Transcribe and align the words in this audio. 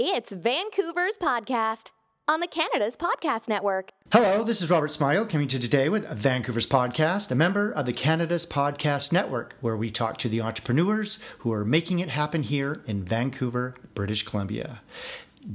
It's 0.00 0.30
Vancouver's 0.30 1.18
podcast 1.18 1.90
on 2.28 2.38
the 2.38 2.46
Canada's 2.46 2.96
Podcast 2.96 3.48
Network. 3.48 3.90
Hello, 4.12 4.44
this 4.44 4.62
is 4.62 4.70
Robert 4.70 4.92
Smile 4.92 5.26
coming 5.26 5.48
to 5.48 5.56
you 5.56 5.60
today 5.60 5.88
with 5.88 6.08
Vancouver's 6.08 6.68
podcast, 6.68 7.32
a 7.32 7.34
member 7.34 7.72
of 7.72 7.84
the 7.84 7.92
Canada's 7.92 8.46
Podcast 8.46 9.10
Network, 9.10 9.56
where 9.60 9.76
we 9.76 9.90
talk 9.90 10.16
to 10.18 10.28
the 10.28 10.40
entrepreneurs 10.40 11.18
who 11.38 11.52
are 11.52 11.64
making 11.64 11.98
it 11.98 12.10
happen 12.10 12.44
here 12.44 12.80
in 12.86 13.02
Vancouver, 13.02 13.74
British 13.96 14.24
Columbia. 14.24 14.82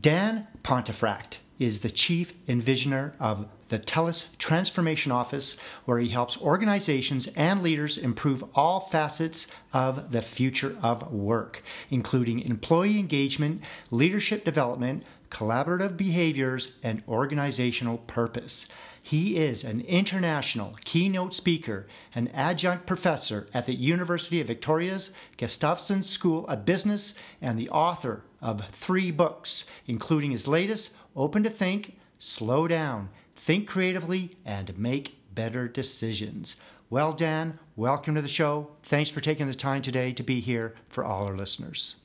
Dan 0.02 0.46
Pontefract 0.62 1.40
is 1.60 1.80
the 1.80 1.90
chief 1.90 2.34
envisioner 2.48 3.14
of 3.20 3.48
the 3.70 3.80
TELUS 3.80 4.28
Transformation 4.38 5.12
Office, 5.12 5.58
where 5.86 6.00
he 6.00 6.10
helps 6.10 6.38
organizations 6.38 7.28
and 7.36 7.64
leaders 7.64 7.98
improve 7.98 8.44
all 8.54 8.80
facets 8.80 9.48
of 9.72 10.12
the 10.12 10.22
future 10.22 10.78
of 10.82 11.12
work, 11.12 11.64
including 11.90 12.40
employee 12.40 13.00
engagement, 13.00 13.62
leadership 13.90 14.44
development, 14.44 15.04
collaborative 15.32 15.98
behaviors, 15.98 16.74
and 16.84 17.04
organizational 17.08 17.98
purpose. 17.98 18.68
He 19.02 19.36
is 19.36 19.64
an 19.64 19.82
international 19.82 20.78
keynote 20.86 21.34
speaker, 21.34 21.88
an 22.14 22.30
adjunct 22.30 22.86
professor 22.86 23.48
at 23.54 23.66
the 23.66 23.74
University 23.74 24.40
of 24.40 24.48
Victoria's 24.48 25.10
Gustavson 25.38 26.06
School 26.06 26.48
of 26.48 26.64
Business, 26.64 27.16
and 27.42 27.58
the 27.58 27.70
author 27.70 28.24
of 28.42 28.70
three 28.70 29.10
books, 29.10 29.66
including 29.88 30.32
his 30.32 30.48
latest, 30.48 30.94
Open 31.16 31.44
to 31.44 31.50
Think, 31.50 31.98
Slow 32.20 32.68
Down 32.68 33.10
think 33.36 33.68
creatively, 33.68 34.32
and 34.46 34.78
make 34.78 35.18
better 35.34 35.68
decisions. 35.68 36.56
Well, 36.90 37.14
Dan, 37.14 37.60
welcome 37.76 38.16
to 38.16 38.22
the 38.22 38.28
show. 38.28 38.70
Thanks 38.84 39.10
for 39.10 39.22
taking 39.22 39.48
the 39.48 39.54
time 39.54 39.82
today 39.82 40.14
to 40.14 40.24
be 40.24 40.40
here 40.40 40.76
for 40.90 41.04
all 41.04 41.26
our 41.26 41.36
listeners. 41.36 41.98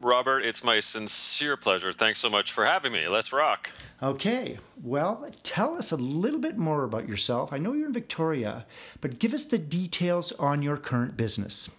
Robert, 0.00 0.40
it's 0.40 0.64
my 0.64 0.80
sincere 0.80 1.56
pleasure. 1.56 1.92
Thanks 1.92 2.18
so 2.18 2.28
much 2.28 2.50
for 2.50 2.64
having 2.64 2.92
me. 2.92 3.06
Let's 3.06 3.32
rock. 3.32 3.70
Okay. 4.02 4.58
Well, 4.82 5.28
tell 5.44 5.76
us 5.76 5.92
a 5.92 5.96
little 5.96 6.40
bit 6.40 6.58
more 6.58 6.82
about 6.82 7.08
yourself. 7.08 7.52
I 7.52 7.58
know 7.58 7.72
you're 7.72 7.86
in 7.86 7.92
Victoria, 7.92 8.66
but 9.00 9.20
give 9.20 9.32
us 9.32 9.44
the 9.44 9.58
details 9.58 10.32
on 10.32 10.60
your 10.60 10.76
current 10.76 11.16
business. 11.16 11.70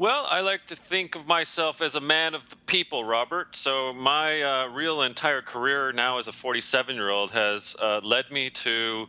Well, 0.00 0.26
I 0.30 0.40
like 0.40 0.68
to 0.68 0.76
think 0.76 1.14
of 1.14 1.26
myself 1.26 1.82
as 1.82 1.94
a 1.94 2.00
man 2.00 2.34
of 2.34 2.48
the 2.48 2.56
people, 2.64 3.04
Robert. 3.04 3.54
So 3.54 3.92
my 3.92 4.40
uh, 4.40 4.68
real 4.68 5.02
entire 5.02 5.42
career 5.42 5.92
now 5.92 6.16
as 6.16 6.26
a 6.26 6.32
47 6.32 6.96
year 6.96 7.10
old 7.10 7.32
has 7.32 7.76
uh, 7.78 8.00
led 8.02 8.30
me 8.30 8.48
to 8.48 9.08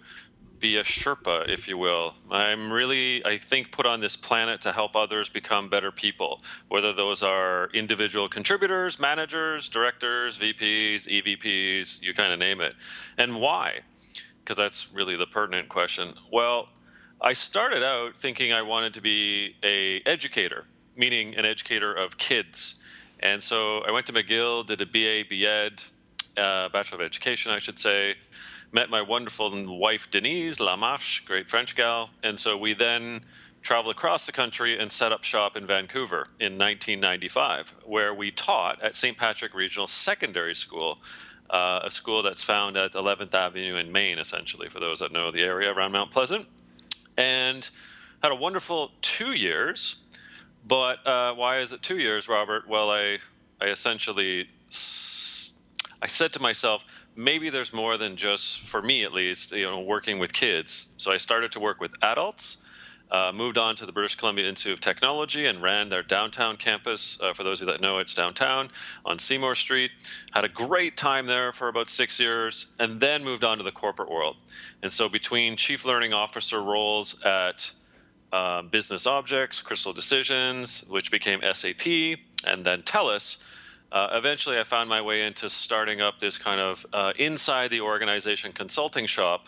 be 0.60 0.76
a 0.76 0.84
Sherpa, 0.84 1.48
if 1.48 1.70
you 1.70 1.78
will. 1.78 2.14
I'm 2.30 2.74
really, 2.74 3.26
I 3.26 3.38
think, 3.38 3.72
put 3.72 3.86
on 3.86 4.02
this 4.02 4.18
planet 4.18 4.64
to 4.64 4.74
help 4.74 4.98
others 4.98 5.30
become 5.30 5.70
better 5.70 5.94
people, 5.94 6.44
whether 6.68 6.92
those 6.92 7.24
are 7.24 7.70
individual 7.74 8.28
contributors, 8.28 9.00
managers, 9.00 9.70
directors, 9.70 10.38
VPs, 10.38 11.08
EVPs, 11.08 12.02
you 12.02 12.14
kind 12.14 12.34
of 12.34 12.40
name 12.40 12.60
it. 12.60 12.74
And 13.18 13.40
why? 13.40 13.80
Because 14.44 14.58
that's 14.58 14.92
really 14.92 15.16
the 15.16 15.26
pertinent 15.26 15.70
question. 15.70 16.16
Well, 16.34 16.68
I 17.22 17.32
started 17.32 17.82
out 17.82 18.18
thinking 18.18 18.52
I 18.52 18.64
wanted 18.64 18.96
to 18.96 19.02
be 19.02 19.56
a 19.64 20.02
educator 20.06 20.66
meaning 20.96 21.36
an 21.36 21.46
educator 21.46 21.94
of 21.94 22.18
kids. 22.18 22.76
And 23.20 23.42
so 23.42 23.80
I 23.80 23.92
went 23.92 24.08
to 24.08 24.14
McGill, 24.14 24.66
did 24.66 24.82
a 24.82 24.86
BA, 24.86 25.30
BEd, 25.30 25.84
uh, 26.38 26.70
Bachelor 26.70 27.02
of 27.02 27.06
Education, 27.06 27.52
I 27.52 27.60
should 27.60 27.78
say. 27.78 28.16
Met 28.72 28.90
my 28.90 29.02
wonderful 29.02 29.78
wife, 29.78 30.10
Denise 30.10 30.58
Lamarche, 30.58 31.26
great 31.26 31.50
French 31.50 31.76
gal. 31.76 32.10
And 32.24 32.40
so 32.40 32.58
we 32.58 32.74
then 32.74 33.22
traveled 33.62 33.96
across 33.96 34.26
the 34.26 34.32
country 34.32 34.80
and 34.80 34.92
set 34.92 35.12
up 35.12 35.24
shop 35.24 35.56
in 35.56 35.68
Vancouver 35.68 36.28
in 36.40 36.58
1995, 36.58 37.74
where 37.84 38.14
we 38.14 38.32
taught 38.32 38.82
at 38.82 38.96
St. 38.96 39.18
Patrick 39.18 39.54
Regional 39.54 39.88
Secondary 39.88 40.56
School, 40.56 40.98
uh, 41.50 41.82
a 41.84 41.92
school 41.92 42.24
that's 42.24 42.44
found 42.44 42.78
at 42.78 42.94
11th 42.94 43.34
Avenue 43.34 43.76
in 43.76 43.92
Main, 43.92 44.20
essentially, 44.20 44.70
for 44.70 44.80
those 44.80 45.00
that 45.00 45.12
know 45.12 45.32
the 45.32 45.42
area 45.42 45.72
around 45.72 45.92
Mount 45.92 46.12
Pleasant. 46.12 46.48
And 47.18 47.70
had 48.24 48.32
a 48.32 48.36
wonderful 48.36 48.92
two 49.02 49.34
years 49.34 49.96
but 50.68 51.06
uh, 51.06 51.34
why 51.34 51.60
is 51.60 51.72
it 51.72 51.82
two 51.82 51.98
years, 51.98 52.28
Robert? 52.28 52.68
Well, 52.68 52.90
I 52.90 53.20
I 53.60 53.66
essentially 53.66 54.48
I 56.02 56.08
said 56.08 56.34
to 56.34 56.42
myself, 56.42 56.84
maybe 57.16 57.50
there's 57.50 57.74
more 57.74 57.98
than 57.98 58.16
just 58.16 58.60
for 58.62 58.82
me 58.82 59.04
at 59.04 59.14
least, 59.14 59.52
you 59.52 59.66
know, 59.66 59.82
working 59.82 60.18
with 60.18 60.34
kids. 60.34 60.88
So 60.98 61.12
I 61.12 61.18
started 61.18 61.52
to 61.54 61.60
work 61.60 61.80
with 61.80 61.94
adults. 62.02 62.58
Uh, 63.12 63.34
moved 63.34 63.58
on 63.58 63.76
to 63.76 63.86
the 63.86 63.92
British 63.92 64.16
Columbia 64.16 64.48
Institute 64.48 64.72
of 64.72 64.80
Technology 64.80 65.46
and 65.46 65.62
ran 65.62 65.90
their 65.90 66.02
downtown 66.02 66.56
campus. 66.56 67.20
Uh, 67.22 67.34
for 67.34 67.44
those 67.44 67.62
of 67.62 67.68
you 67.68 67.74
that 67.74 67.82
know, 67.82 67.98
it's 67.98 68.16
downtown 68.16 68.70
on 69.04 69.20
Seymour 69.20 69.54
Street. 69.54 69.92
Had 70.32 70.46
a 70.46 70.50
great 70.50 70.96
time 70.96 71.26
there 71.26 71.52
for 71.52 71.68
about 71.68 71.90
six 71.90 72.22
years, 72.22 72.74
and 72.80 73.02
then 73.02 73.26
moved 73.26 73.44
on 73.44 73.58
to 73.58 73.66
the 73.66 73.72
corporate 73.72 74.10
world. 74.10 74.38
And 74.82 74.94
so, 74.94 75.10
between 75.10 75.58
chief 75.58 75.84
learning 75.84 76.14
officer 76.14 76.64
roles 76.64 77.22
at 77.24 77.70
uh, 78.32 78.62
Business 78.62 79.08
Objects, 79.08 79.62
Crystal 79.62 79.94
Decisions, 79.94 80.84
which 80.88 81.12
became 81.12 81.42
SAP, 81.54 82.18
and 82.46 82.66
then 82.66 82.82
TELUS. 82.84 83.38
Uh, 83.92 84.08
eventually, 84.14 84.58
I 84.58 84.64
found 84.64 84.90
my 84.90 85.02
way 85.02 85.24
into 85.24 85.50
starting 85.50 86.00
up 86.00 86.20
this 86.20 86.38
kind 86.38 86.62
of 86.62 86.86
uh, 86.94 87.12
inside 87.18 87.72
the 87.72 87.82
organization 87.82 88.54
consulting 88.54 89.06
shop, 89.06 89.48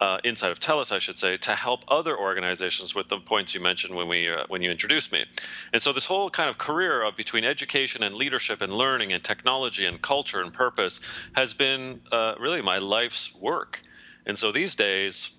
uh, 0.00 0.18
inside 0.24 0.52
of 0.52 0.60
TELUS, 0.60 0.92
I 0.92 0.98
should 1.00 1.18
say, 1.18 1.36
to 1.38 1.54
help 1.54 1.84
other 1.88 2.16
organizations 2.16 2.94
with 2.94 3.08
the 3.08 3.18
points 3.18 3.54
you 3.54 3.60
mentioned 3.60 3.94
when 3.94 4.08
we 4.08 4.28
uh, 4.28 4.44
when 4.48 4.62
you 4.62 4.70
introduced 4.70 5.12
me. 5.12 5.24
And 5.72 5.82
so, 5.82 5.92
this 5.92 6.06
whole 6.06 6.30
kind 6.30 6.48
of 6.48 6.58
career 6.58 7.02
of 7.02 7.16
between 7.16 7.44
education 7.44 8.02
and 8.02 8.14
leadership 8.14 8.62
and 8.62 8.72
learning 8.72 9.12
and 9.12 9.22
technology 9.22 9.84
and 9.84 10.00
culture 10.00 10.40
and 10.40 10.52
purpose 10.52 11.00
has 11.34 11.54
been 11.54 12.00
uh, 12.10 12.34
really 12.38 12.62
my 12.62 12.78
life's 12.78 13.34
work. 13.34 13.82
And 14.26 14.38
so, 14.38 14.52
these 14.52 14.76
days 14.76 15.36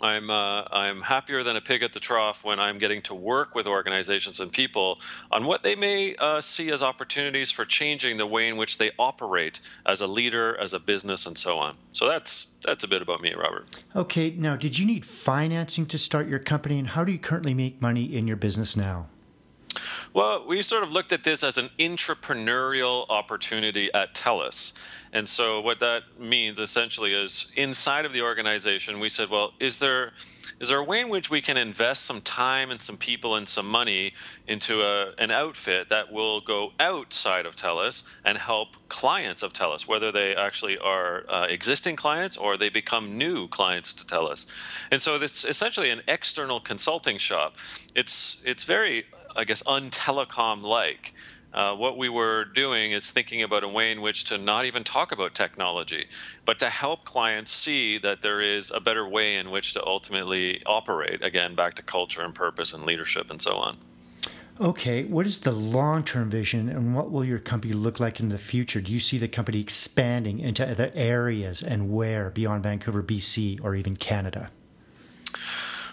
I'm 0.00 0.30
uh, 0.30 0.64
I'm 0.70 1.00
happier 1.00 1.42
than 1.42 1.56
a 1.56 1.60
pig 1.60 1.82
at 1.82 1.92
the 1.92 2.00
trough 2.00 2.44
when 2.44 2.60
I'm 2.60 2.78
getting 2.78 3.02
to 3.02 3.14
work 3.14 3.54
with 3.54 3.66
organizations 3.66 4.40
and 4.40 4.52
people 4.52 5.00
on 5.30 5.44
what 5.44 5.62
they 5.62 5.74
may 5.74 6.14
uh, 6.16 6.40
see 6.40 6.70
as 6.72 6.82
opportunities 6.82 7.50
for 7.50 7.64
changing 7.64 8.16
the 8.16 8.26
way 8.26 8.48
in 8.48 8.56
which 8.56 8.78
they 8.78 8.90
operate 8.98 9.60
as 9.86 10.00
a 10.00 10.06
leader, 10.06 10.56
as 10.58 10.72
a 10.72 10.78
business, 10.78 11.26
and 11.26 11.36
so 11.36 11.58
on. 11.58 11.76
So 11.92 12.08
that's 12.08 12.54
that's 12.64 12.84
a 12.84 12.88
bit 12.88 13.02
about 13.02 13.20
me, 13.20 13.34
Robert. 13.34 13.66
Okay, 13.96 14.30
now 14.30 14.56
did 14.56 14.78
you 14.78 14.86
need 14.86 15.04
financing 15.04 15.86
to 15.86 15.98
start 15.98 16.28
your 16.28 16.40
company, 16.40 16.78
and 16.78 16.88
how 16.88 17.04
do 17.04 17.12
you 17.12 17.18
currently 17.18 17.54
make 17.54 17.82
money 17.82 18.04
in 18.04 18.26
your 18.26 18.36
business 18.36 18.76
now? 18.76 19.06
Well, 20.12 20.46
we 20.46 20.62
sort 20.62 20.82
of 20.82 20.92
looked 20.92 21.12
at 21.12 21.24
this 21.24 21.44
as 21.44 21.58
an 21.58 21.70
entrepreneurial 21.78 23.06
opportunity 23.08 23.92
at 23.92 24.14
TELUS. 24.14 24.72
And 25.12 25.28
so 25.28 25.60
what 25.60 25.80
that 25.80 26.02
means 26.18 26.58
essentially 26.58 27.14
is 27.14 27.50
inside 27.56 28.04
of 28.04 28.12
the 28.12 28.22
organization, 28.22 29.00
we 29.00 29.08
said, 29.08 29.30
well, 29.30 29.52
is 29.58 29.78
there 29.78 30.12
is 30.60 30.70
there 30.70 30.78
a 30.78 30.84
way 30.84 31.00
in 31.00 31.08
which 31.08 31.30
we 31.30 31.40
can 31.40 31.56
invest 31.56 32.04
some 32.04 32.20
time 32.20 32.70
and 32.70 32.80
some 32.80 32.96
people 32.96 33.36
and 33.36 33.48
some 33.48 33.68
money 33.68 34.14
into 34.46 34.82
a, 34.82 35.12
an 35.18 35.30
outfit 35.30 35.90
that 35.90 36.10
will 36.10 36.40
go 36.40 36.72
outside 36.80 37.46
of 37.46 37.54
TELUS 37.54 38.02
and 38.24 38.36
help 38.36 38.70
clients 38.88 39.42
of 39.42 39.52
TELUS, 39.52 39.86
whether 39.86 40.10
they 40.10 40.34
actually 40.34 40.78
are 40.78 41.24
uh, 41.28 41.46
existing 41.48 41.96
clients 41.96 42.36
or 42.36 42.56
they 42.56 42.70
become 42.70 43.18
new 43.18 43.46
clients 43.46 43.94
to 43.94 44.06
TELUS? 44.06 44.46
And 44.90 45.00
so 45.00 45.16
it's 45.16 45.44
essentially 45.44 45.90
an 45.90 46.02
external 46.08 46.60
consulting 46.60 47.18
shop. 47.18 47.56
It's 47.94 48.42
it's 48.44 48.64
very 48.64 49.04
I 49.36 49.44
guess, 49.44 49.62
untelecom 49.62 50.62
like. 50.62 51.14
Uh, 51.52 51.74
what 51.74 51.96
we 51.96 52.10
were 52.10 52.44
doing 52.44 52.92
is 52.92 53.10
thinking 53.10 53.42
about 53.42 53.64
a 53.64 53.68
way 53.68 53.90
in 53.90 54.02
which 54.02 54.24
to 54.24 54.36
not 54.36 54.66
even 54.66 54.84
talk 54.84 55.12
about 55.12 55.34
technology, 55.34 56.06
but 56.44 56.58
to 56.58 56.68
help 56.68 57.04
clients 57.04 57.50
see 57.50 57.98
that 57.98 58.20
there 58.20 58.42
is 58.42 58.70
a 58.70 58.80
better 58.80 59.08
way 59.08 59.36
in 59.36 59.50
which 59.50 59.72
to 59.72 59.84
ultimately 59.84 60.62
operate. 60.66 61.22
Again, 61.24 61.54
back 61.54 61.74
to 61.76 61.82
culture 61.82 62.22
and 62.22 62.34
purpose 62.34 62.74
and 62.74 62.84
leadership 62.84 63.30
and 63.30 63.40
so 63.40 63.56
on. 63.56 63.78
Okay, 64.60 65.04
what 65.04 65.24
is 65.24 65.40
the 65.40 65.52
long 65.52 66.02
term 66.02 66.28
vision 66.28 66.68
and 66.68 66.94
what 66.94 67.12
will 67.12 67.24
your 67.24 67.38
company 67.38 67.72
look 67.72 68.00
like 68.00 68.18
in 68.20 68.28
the 68.28 68.38
future? 68.38 68.80
Do 68.80 68.92
you 68.92 69.00
see 69.00 69.16
the 69.16 69.28
company 69.28 69.60
expanding 69.60 70.40
into 70.40 70.68
other 70.68 70.90
areas 70.94 71.62
and 71.62 71.90
where 71.90 72.30
beyond 72.30 72.64
Vancouver, 72.64 73.02
BC, 73.02 73.62
or 73.62 73.76
even 73.76 73.96
Canada? 73.96 74.50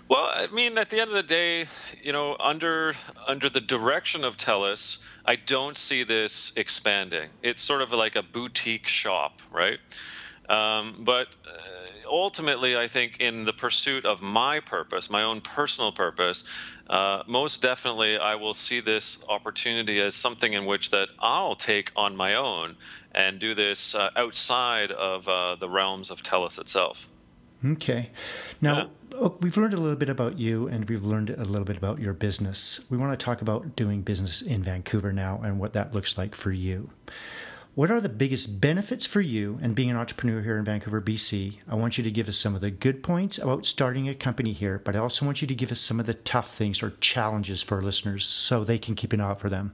Well, 0.08 0.30
I 0.32 0.48
mean, 0.54 0.78
at 0.78 0.92
the 0.92 1.00
end 1.00 1.10
of 1.10 1.16
the 1.16 1.24
day, 1.24 1.66
you 2.04 2.12
know, 2.12 2.36
under 2.40 2.94
under 3.28 3.50
the 3.50 3.62
direction 3.62 4.24
of 4.24 4.38
TELUS, 4.38 5.00
I 5.26 5.36
don't 5.36 5.76
see 5.76 6.04
this 6.04 6.54
expanding. 6.56 7.30
It's 7.42 7.64
sort 7.64 7.82
of 7.82 7.92
like 7.92 8.16
a 8.16 8.22
boutique 8.22 8.88
shop, 8.88 9.42
right? 9.52 9.80
Um, 10.48 10.98
but 11.00 11.28
uh, 11.48 12.08
ultimately, 12.08 12.78
I 12.78 12.88
think 12.88 13.18
in 13.20 13.46
the 13.46 13.54
pursuit 13.54 14.06
of 14.06 14.22
my 14.22 14.60
purpose, 14.60 15.10
my 15.10 15.24
own 15.24 15.42
personal 15.42 15.92
purpose, 15.92 16.44
uh, 16.88 17.24
most 17.26 17.64
definitely, 17.64 18.20
I 18.20 18.36
will 18.36 18.54
see 18.54 18.82
this 18.82 19.18
opportunity 19.28 20.00
as 20.00 20.14
something 20.14 20.54
in 20.54 20.68
which 20.68 20.92
that 20.92 21.10
I'll 21.20 21.56
take 21.56 21.92
on 21.96 22.16
my 22.16 22.36
own 22.36 22.76
and 23.12 23.40
do 23.40 23.56
this 23.56 23.96
uh, 23.96 24.12
outside 24.16 24.92
of 24.92 25.28
uh, 25.28 25.56
the 25.56 25.68
realms 25.68 26.12
of 26.12 26.22
TELUS 26.22 26.60
itself. 26.60 27.10
Okay. 27.64 28.12
Now, 28.62 28.78
yeah. 28.78 28.88
Oh, 29.18 29.38
we've 29.40 29.56
learned 29.56 29.74
a 29.74 29.78
little 29.78 29.96
bit 29.96 30.10
about 30.10 30.38
you 30.38 30.68
and 30.68 30.90
we've 30.90 31.04
learned 31.04 31.30
a 31.30 31.46
little 31.46 31.64
bit 31.64 31.78
about 31.78 32.00
your 32.00 32.14
business. 32.14 32.82
We 32.90 32.98
want 32.98 33.18
to 33.18 33.24
talk 33.24 33.42
about 33.42 33.76
doing 33.76 34.02
business 34.02 34.42
in 34.42 34.62
Vancouver 34.62 35.14
now 35.14 35.40
and 35.42 35.58
what 35.58 35.72
that 35.74 35.94
looks 35.94 36.18
like 36.18 36.36
for 36.36 36.52
you. 36.52 36.90
What 37.76 37.92
are 37.92 38.02
the 38.02 38.10
biggest 38.10 38.60
benefits 38.60 39.06
for 39.06 39.22
you 39.22 39.58
and 39.62 39.76
being 39.76 39.90
an 39.90 39.98
entrepreneur 39.98 40.42
here 40.42 40.58
in 40.58 40.66
Vancouver, 40.66 41.02
BC? 41.02 41.60
I 41.68 41.76
want 41.76 41.98
you 41.98 42.04
to 42.04 42.12
give 42.12 42.28
us 42.28 42.38
some 42.38 42.56
of 42.56 42.62
the 42.62 42.72
good 42.72 43.04
points 43.04 43.38
about 43.38 43.66
starting 43.66 44.10
a 44.10 44.16
company 44.16 44.54
here, 44.54 44.82
but 44.84 44.96
I 44.96 45.00
also 45.00 45.26
want 45.26 45.42
you 45.42 45.48
to 45.48 45.56
give 45.56 45.72
us 45.72 45.80
some 45.80 46.00
of 46.00 46.06
the 46.06 46.14
tough 46.14 46.56
things 46.56 46.82
or 46.82 46.92
challenges 47.02 47.62
for 47.62 47.76
our 47.76 47.82
listeners 47.82 48.26
so 48.26 48.64
they 48.64 48.78
can 48.78 48.96
keep 48.96 49.14
an 49.14 49.22
eye 49.22 49.32
out 49.32 49.40
for 49.40 49.50
them. 49.50 49.74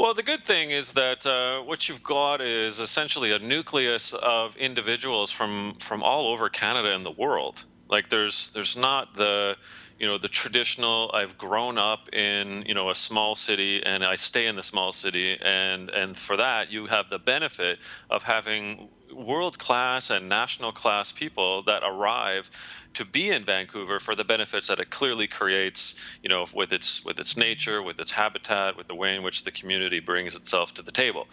Well, 0.00 0.14
the 0.14 0.22
good 0.22 0.46
thing 0.46 0.70
is 0.70 0.92
that 0.92 1.26
uh, 1.26 1.60
what 1.60 1.86
you've 1.86 2.02
got 2.02 2.40
is 2.40 2.80
essentially 2.80 3.32
a 3.32 3.38
nucleus 3.38 4.14
of 4.14 4.56
individuals 4.56 5.30
from 5.30 5.76
from 5.78 6.02
all 6.02 6.28
over 6.28 6.48
Canada 6.48 6.94
and 6.94 7.04
the 7.04 7.10
world. 7.10 7.62
Like 7.86 8.08
there's 8.08 8.50
there's 8.54 8.78
not 8.78 9.12
the 9.12 9.58
you 9.98 10.06
know 10.06 10.16
the 10.16 10.28
traditional 10.28 11.10
i've 11.12 11.36
grown 11.36 11.76
up 11.76 12.08
in 12.14 12.64
you 12.66 12.72
know 12.72 12.88
a 12.88 12.94
small 12.94 13.34
city 13.34 13.82
and 13.84 14.02
i 14.02 14.14
stay 14.14 14.46
in 14.46 14.56
the 14.56 14.62
small 14.62 14.92
city 14.92 15.38
and 15.38 15.90
and 15.90 16.16
for 16.16 16.38
that 16.38 16.72
you 16.72 16.86
have 16.86 17.10
the 17.10 17.18
benefit 17.18 17.78
of 18.08 18.22
having 18.22 18.88
world 19.14 19.58
class 19.58 20.08
and 20.08 20.28
national 20.28 20.72
class 20.72 21.12
people 21.12 21.64
that 21.64 21.82
arrive 21.84 22.50
to 22.94 23.04
be 23.04 23.30
in 23.30 23.44
Vancouver 23.44 24.00
for 24.00 24.14
the 24.14 24.24
benefits 24.24 24.66
that 24.66 24.80
it 24.80 24.90
clearly 24.90 25.28
creates, 25.28 25.94
you 26.22 26.28
know, 26.28 26.46
with 26.52 26.72
its 26.72 27.04
with 27.04 27.18
its 27.18 27.36
nature, 27.36 27.82
with 27.82 27.98
its 28.00 28.10
habitat, 28.10 28.76
with 28.76 28.88
the 28.88 28.94
way 28.94 29.14
in 29.14 29.22
which 29.22 29.44
the 29.44 29.50
community 29.50 30.00
brings 30.00 30.34
itself 30.34 30.74
to 30.74 30.82
the 30.82 30.92
table. 30.92 31.26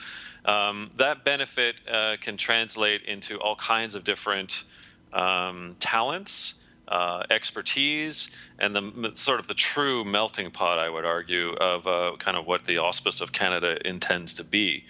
Um, 0.46 0.92
that 0.98 1.24
benefit 1.26 1.76
uh, 1.92 2.18
can 2.22 2.38
translate 2.38 3.04
into 3.04 3.38
all 3.38 3.56
kinds 3.56 3.96
of 3.96 4.04
different 4.04 4.64
um, 5.14 5.76
talents 5.80 6.56
uh, 6.88 7.24
expertise 7.30 8.30
and 8.60 8.76
the 8.76 9.12
sort 9.14 9.40
of 9.40 9.48
the 9.48 9.54
true 9.54 10.06
melting 10.06 10.52
pot, 10.52 10.80
I 10.80 10.90
would 10.90 11.06
argue, 11.06 11.54
of 11.54 11.86
uh, 11.88 12.16
kind 12.18 12.38
of 12.38 12.48
what 12.48 12.66
the 12.66 12.78
auspice 12.78 13.22
of 13.22 13.32
Canada 13.32 13.78
intends 13.86 14.36
to 14.36 14.44
be. 14.44 14.86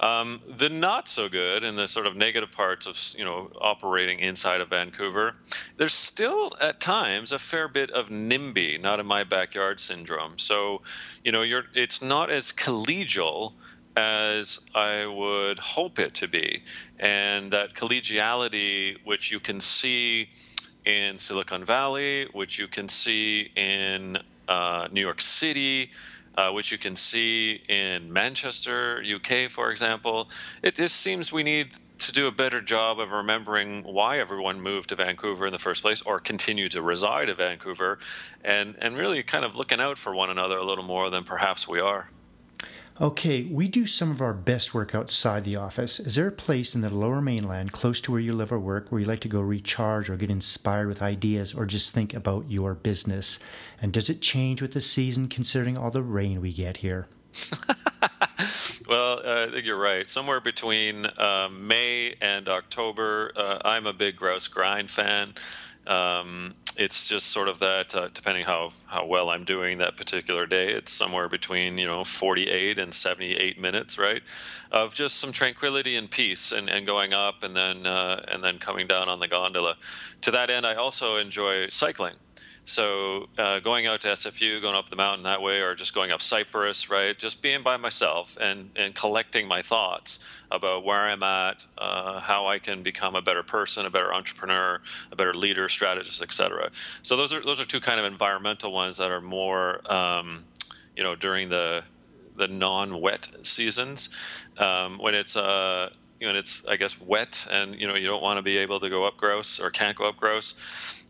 Um, 0.00 0.40
the 0.46 0.68
not 0.68 1.08
so 1.08 1.28
good 1.28 1.64
and 1.64 1.76
the 1.76 1.88
sort 1.88 2.06
of 2.06 2.14
negative 2.16 2.52
parts 2.52 2.86
of 2.86 2.96
you 3.16 3.24
know 3.24 3.50
operating 3.60 4.20
inside 4.20 4.60
of 4.60 4.68
Vancouver, 4.68 5.34
there's 5.76 5.94
still 5.94 6.56
at 6.60 6.80
times 6.80 7.32
a 7.32 7.38
fair 7.38 7.68
bit 7.68 7.90
of 7.90 8.08
NIMBY, 8.08 8.80
not 8.80 9.00
in 9.00 9.06
my 9.06 9.24
backyard 9.24 9.80
syndrome. 9.80 10.38
So, 10.38 10.82
you 11.24 11.32
know, 11.32 11.42
you're 11.42 11.64
it's 11.74 12.00
not 12.00 12.30
as 12.30 12.52
collegial 12.52 13.54
as 13.96 14.60
I 14.74 15.06
would 15.06 15.58
hope 15.58 15.98
it 15.98 16.14
to 16.14 16.28
be, 16.28 16.62
and 16.98 17.52
that 17.52 17.74
collegiality, 17.74 18.98
which 19.04 19.32
you 19.32 19.40
can 19.40 19.60
see 19.60 20.28
in 20.84 21.18
Silicon 21.18 21.64
Valley, 21.64 22.28
which 22.32 22.58
you 22.58 22.68
can 22.68 22.88
see 22.88 23.50
in 23.56 24.18
uh, 24.48 24.88
New 24.90 25.00
York 25.00 25.20
City, 25.20 25.90
uh, 26.38 26.52
which 26.52 26.70
you 26.70 26.78
can 26.78 26.94
see 26.94 27.60
in 27.68 28.12
Manchester, 28.12 29.02
UK, 29.02 29.50
for 29.50 29.72
example. 29.72 30.30
It 30.62 30.76
just 30.76 30.94
seems 30.94 31.32
we 31.32 31.42
need 31.42 31.72
to 31.98 32.12
do 32.12 32.28
a 32.28 32.30
better 32.30 32.60
job 32.60 33.00
of 33.00 33.10
remembering 33.10 33.82
why 33.82 34.20
everyone 34.20 34.60
moved 34.60 34.90
to 34.90 34.94
Vancouver 34.94 35.46
in 35.46 35.52
the 35.52 35.58
first 35.58 35.82
place 35.82 36.00
or 36.00 36.20
continue 36.20 36.68
to 36.68 36.80
reside 36.80 37.28
in 37.28 37.36
Vancouver 37.36 37.98
and, 38.44 38.76
and 38.80 38.96
really 38.96 39.20
kind 39.24 39.44
of 39.44 39.56
looking 39.56 39.80
out 39.80 39.98
for 39.98 40.14
one 40.14 40.30
another 40.30 40.58
a 40.58 40.64
little 40.64 40.84
more 40.84 41.10
than 41.10 41.24
perhaps 41.24 41.66
we 41.66 41.80
are. 41.80 42.08
Okay, 43.00 43.44
we 43.44 43.68
do 43.68 43.86
some 43.86 44.10
of 44.10 44.20
our 44.20 44.34
best 44.34 44.74
work 44.74 44.92
outside 44.92 45.44
the 45.44 45.54
office. 45.54 46.00
Is 46.00 46.16
there 46.16 46.26
a 46.26 46.32
place 46.32 46.74
in 46.74 46.80
the 46.80 46.90
lower 46.90 47.20
mainland, 47.20 47.70
close 47.70 48.00
to 48.00 48.10
where 48.10 48.20
you 48.20 48.32
live 48.32 48.50
or 48.50 48.58
work, 48.58 48.90
where 48.90 49.00
you 49.00 49.06
like 49.06 49.20
to 49.20 49.28
go 49.28 49.40
recharge 49.40 50.10
or 50.10 50.16
get 50.16 50.32
inspired 50.32 50.88
with 50.88 51.00
ideas 51.00 51.54
or 51.54 51.64
just 51.64 51.94
think 51.94 52.12
about 52.12 52.50
your 52.50 52.74
business? 52.74 53.38
And 53.80 53.92
does 53.92 54.10
it 54.10 54.20
change 54.20 54.60
with 54.60 54.72
the 54.72 54.80
season 54.80 55.28
considering 55.28 55.78
all 55.78 55.92
the 55.92 56.02
rain 56.02 56.40
we 56.40 56.52
get 56.52 56.78
here? 56.78 57.06
well, 58.88 59.20
uh, 59.24 59.46
I 59.46 59.50
think 59.52 59.64
you're 59.64 59.78
right. 59.78 60.10
Somewhere 60.10 60.40
between 60.40 61.06
uh, 61.06 61.50
May 61.52 62.16
and 62.20 62.48
October, 62.48 63.30
uh, 63.36 63.58
I'm 63.64 63.86
a 63.86 63.92
big 63.92 64.16
Grouse 64.16 64.48
Grind 64.48 64.90
fan. 64.90 65.34
Um, 65.88 66.54
it's 66.76 67.08
just 67.08 67.26
sort 67.28 67.48
of 67.48 67.60
that, 67.60 67.94
uh, 67.94 68.08
depending 68.12 68.44
how 68.44 68.72
how 68.86 69.06
well 69.06 69.30
I'm 69.30 69.44
doing 69.44 69.78
that 69.78 69.96
particular 69.96 70.46
day, 70.46 70.68
it's 70.68 70.92
somewhere 70.92 71.28
between 71.28 71.78
you 71.78 71.86
know 71.86 72.04
48 72.04 72.78
and 72.78 72.92
78 72.94 73.58
minutes, 73.58 73.98
right, 73.98 74.22
of 74.70 74.94
just 74.94 75.16
some 75.16 75.32
tranquility 75.32 75.96
and 75.96 76.10
peace, 76.10 76.52
and, 76.52 76.68
and 76.68 76.86
going 76.86 77.12
up 77.12 77.42
and 77.42 77.56
then 77.56 77.86
uh, 77.86 78.24
and 78.28 78.42
then 78.42 78.58
coming 78.58 78.86
down 78.86 79.08
on 79.08 79.20
the 79.20 79.28
gondola. 79.28 79.76
To 80.22 80.32
that 80.32 80.50
end, 80.50 80.66
I 80.66 80.74
also 80.74 81.16
enjoy 81.16 81.68
cycling. 81.68 82.14
So 82.68 83.30
uh, 83.38 83.60
going 83.60 83.86
out 83.86 84.02
to 84.02 84.08
SFU, 84.08 84.60
going 84.60 84.74
up 84.74 84.90
the 84.90 84.96
mountain 84.96 85.24
that 85.24 85.40
way, 85.40 85.62
or 85.62 85.74
just 85.74 85.94
going 85.94 86.10
up 86.10 86.20
Cypress, 86.20 86.90
right? 86.90 87.18
Just 87.18 87.40
being 87.40 87.62
by 87.62 87.78
myself 87.78 88.36
and 88.38 88.70
and 88.76 88.94
collecting 88.94 89.48
my 89.48 89.62
thoughts 89.62 90.18
about 90.50 90.84
where 90.84 91.00
I'm 91.00 91.22
at, 91.22 91.64
uh, 91.78 92.20
how 92.20 92.46
I 92.48 92.58
can 92.58 92.82
become 92.82 93.16
a 93.16 93.22
better 93.22 93.42
person, 93.42 93.86
a 93.86 93.90
better 93.90 94.12
entrepreneur, 94.12 94.82
a 95.10 95.16
better 95.16 95.32
leader, 95.32 95.70
strategist, 95.70 96.20
etc. 96.20 96.70
So 97.00 97.16
those 97.16 97.32
are 97.32 97.40
those 97.40 97.58
are 97.58 97.64
two 97.64 97.80
kind 97.80 98.00
of 98.00 98.04
environmental 98.04 98.70
ones 98.70 98.98
that 98.98 99.10
are 99.10 99.22
more, 99.22 99.90
um, 99.90 100.44
you 100.94 101.02
know, 101.02 101.14
during 101.14 101.48
the 101.48 101.84
the 102.38 102.48
non-wet 102.48 103.28
seasons 103.42 104.08
um, 104.56 104.98
when 104.98 105.14
it's 105.14 105.36
uh, 105.36 105.90
know, 106.20 106.38
it's 106.38 106.66
I 106.66 106.76
guess 106.76 107.00
wet 107.00 107.46
and 107.50 107.74
you 107.74 107.86
know 107.86 107.94
you 107.94 108.06
don't 108.06 108.22
want 108.22 108.38
to 108.38 108.42
be 108.42 108.58
able 108.58 108.80
to 108.80 108.88
go 108.88 109.06
up 109.06 109.16
grouse 109.16 109.60
or 109.60 109.70
can't 109.70 109.96
go 109.96 110.08
up 110.08 110.16
grouse 110.16 110.54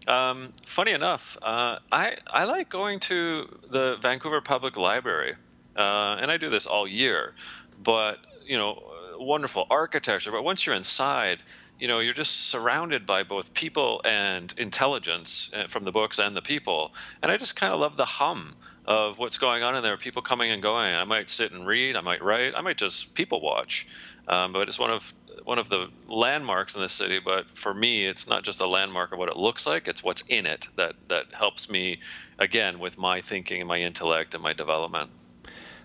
um, 0.08 0.54
funny 0.64 0.92
enough, 0.92 1.36
uh, 1.42 1.78
I 1.92 2.16
I 2.26 2.44
like 2.44 2.70
going 2.70 3.00
to 3.00 3.46
the 3.70 3.96
Vancouver 4.00 4.40
Public 4.40 4.76
Library, 4.76 5.34
uh, 5.76 6.16
and 6.20 6.30
I 6.30 6.38
do 6.38 6.48
this 6.48 6.66
all 6.66 6.88
year. 6.88 7.34
But 7.82 8.18
you 8.46 8.56
know, 8.56 8.82
wonderful 9.18 9.66
architecture. 9.70 10.30
But 10.30 10.44
once 10.44 10.64
you're 10.64 10.74
inside, 10.74 11.42
you 11.78 11.88
know, 11.88 11.98
you're 11.98 12.14
just 12.14 12.48
surrounded 12.48 13.04
by 13.04 13.22
both 13.22 13.52
people 13.52 14.00
and 14.04 14.52
intelligence 14.56 15.52
uh, 15.54 15.66
from 15.68 15.84
the 15.84 15.92
books 15.92 16.18
and 16.18 16.34
the 16.34 16.42
people. 16.42 16.94
And 17.22 17.30
I 17.30 17.36
just 17.36 17.56
kind 17.56 17.74
of 17.74 17.80
love 17.80 17.96
the 17.96 18.06
hum 18.06 18.56
of 18.88 19.18
what's 19.18 19.36
going 19.36 19.62
on 19.62 19.76
in 19.76 19.82
there. 19.82 19.98
People 19.98 20.22
coming 20.22 20.50
and 20.50 20.62
going. 20.62 20.94
I 20.94 21.04
might 21.04 21.28
sit 21.28 21.52
and 21.52 21.66
read. 21.66 21.94
I 21.94 22.00
might 22.00 22.22
write. 22.22 22.54
I 22.56 22.62
might 22.62 22.78
just 22.78 23.14
people 23.14 23.42
watch. 23.42 23.86
Um, 24.26 24.54
but 24.54 24.66
it's 24.66 24.78
one 24.78 24.90
of 24.90 25.12
one 25.44 25.58
of 25.58 25.68
the 25.68 25.88
landmarks 26.08 26.74
in 26.74 26.80
the 26.80 26.88
city. 26.88 27.20
But 27.22 27.46
for 27.54 27.74
me, 27.74 28.06
it's 28.06 28.26
not 28.26 28.44
just 28.44 28.60
a 28.60 28.66
landmark 28.66 29.12
of 29.12 29.18
what 29.18 29.28
it 29.28 29.36
looks 29.36 29.66
like; 29.66 29.88
it's 29.88 30.02
what's 30.02 30.22
in 30.22 30.46
it 30.46 30.68
that 30.76 30.94
that 31.08 31.26
helps 31.34 31.70
me 31.70 32.00
again 32.38 32.78
with 32.78 32.96
my 32.96 33.20
thinking 33.20 33.60
and 33.60 33.68
my 33.68 33.78
intellect 33.78 34.34
and 34.34 34.42
my 34.42 34.54
development. 34.54 35.10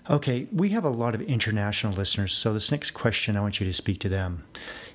Okay, 0.09 0.47
we 0.51 0.69
have 0.69 0.85
a 0.85 0.89
lot 0.89 1.13
of 1.13 1.21
international 1.21 1.94
listeners, 1.94 2.33
so 2.33 2.53
this 2.53 2.71
next 2.71 2.91
question 2.91 3.38
I 3.38 3.41
want 3.41 3.59
you 3.59 3.65
to 3.65 3.73
speak 3.73 3.99
to 4.01 4.09
them. 4.09 4.44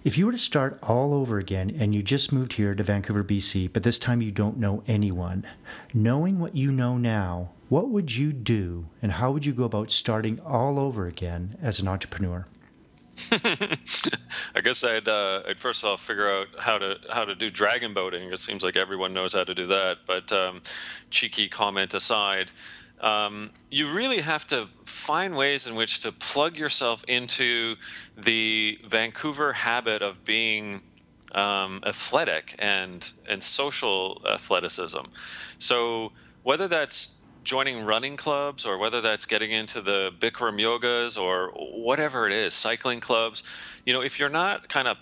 If 0.05 0.17
you 0.17 0.27
were 0.27 0.33
to 0.33 0.39
start 0.39 0.79
all 0.83 1.13
over 1.13 1.39
again 1.39 1.75
and 1.79 1.93
you 1.95 2.03
just 2.03 2.33
moved 2.33 2.53
here 2.53 2.75
to 2.75 2.83
Vancouver, 2.83 3.25
BC, 3.25 3.73
but 3.73 3.83
this 3.83 3.99
time 3.99 4.23
you 4.23 4.31
don't 4.31 4.57
know 4.57 4.85
anyone, 4.87 5.45
knowing 5.93 6.39
what 6.39 6.57
you 6.57 6.71
know 6.71 6.97
now, 6.97 7.51
what 7.69 7.89
would 7.89 8.15
you 8.15 8.33
do 8.33 8.87
and 9.03 9.13
how 9.13 9.33
would 9.33 9.45
you 9.45 9.53
go 9.53 9.65
about 9.65 9.91
starting 9.91 10.39
all 10.41 10.79
over 10.79 11.07
again 11.07 11.57
as 11.61 11.81
an 11.81 11.89
entrepreneur? 11.89 12.47
I 13.33 14.61
guess 14.63 14.85
I'd 14.85 15.09
uh, 15.09 15.43
I'd 15.49 15.59
first 15.59 15.83
of 15.83 15.91
all 15.91 15.97
figure 15.97 16.31
out 16.31 16.47
how 16.57 16.79
to 16.79 16.99
how 17.11 17.25
to 17.25 17.35
do 17.35 17.51
dragon 17.51 17.93
boating. 17.93 18.33
It 18.33 18.39
seems 18.39 18.63
like 18.63 18.77
everyone 18.77 19.13
knows 19.13 19.33
how 19.33 19.43
to 19.43 19.55
do 19.55 19.67
that. 19.67 19.99
But 20.07 20.31
um, 20.31 20.63
cheeky 21.11 21.49
comment 21.49 21.95
aside, 21.95 22.53
um, 23.01 23.51
you 23.71 23.93
really 23.93 24.21
have 24.21 24.47
to 24.49 24.69
find 24.87 25.37
ways 25.37 25.67
in 25.67 25.75
which 25.75 26.01
to 26.01 26.13
plug 26.13 26.57
yourself 26.57 27.05
into 27.07 27.77
the 28.17 28.79
Vancouver 28.87 29.53
habit 29.53 30.03
of 30.03 30.25
being 30.25 30.83
um, 31.35 31.83
athletic 31.87 32.55
and 32.59 33.09
and 33.29 33.43
social 33.43 34.23
athleticism. 34.29 35.05
So 35.59 36.13
whether 36.43 36.69
that's 36.69 37.15
joining 37.45 37.85
running 37.85 38.17
clubs 38.17 38.67
or 38.67 38.79
whether 38.79 39.01
that's 39.01 39.27
getting 39.27 39.51
into 39.51 39.81
the 39.81 40.11
Bikram 40.19 40.61
yogas 40.61 41.19
or 41.21 41.53
whatever 41.55 42.27
it 42.27 42.33
is, 42.33 42.55
cycling 42.55 43.01
clubs, 43.01 43.43
you 43.87 43.93
know, 43.93 44.03
if 44.03 44.19
you're 44.19 44.29
not 44.29 44.69
kind 44.69 44.89
of 44.89 44.97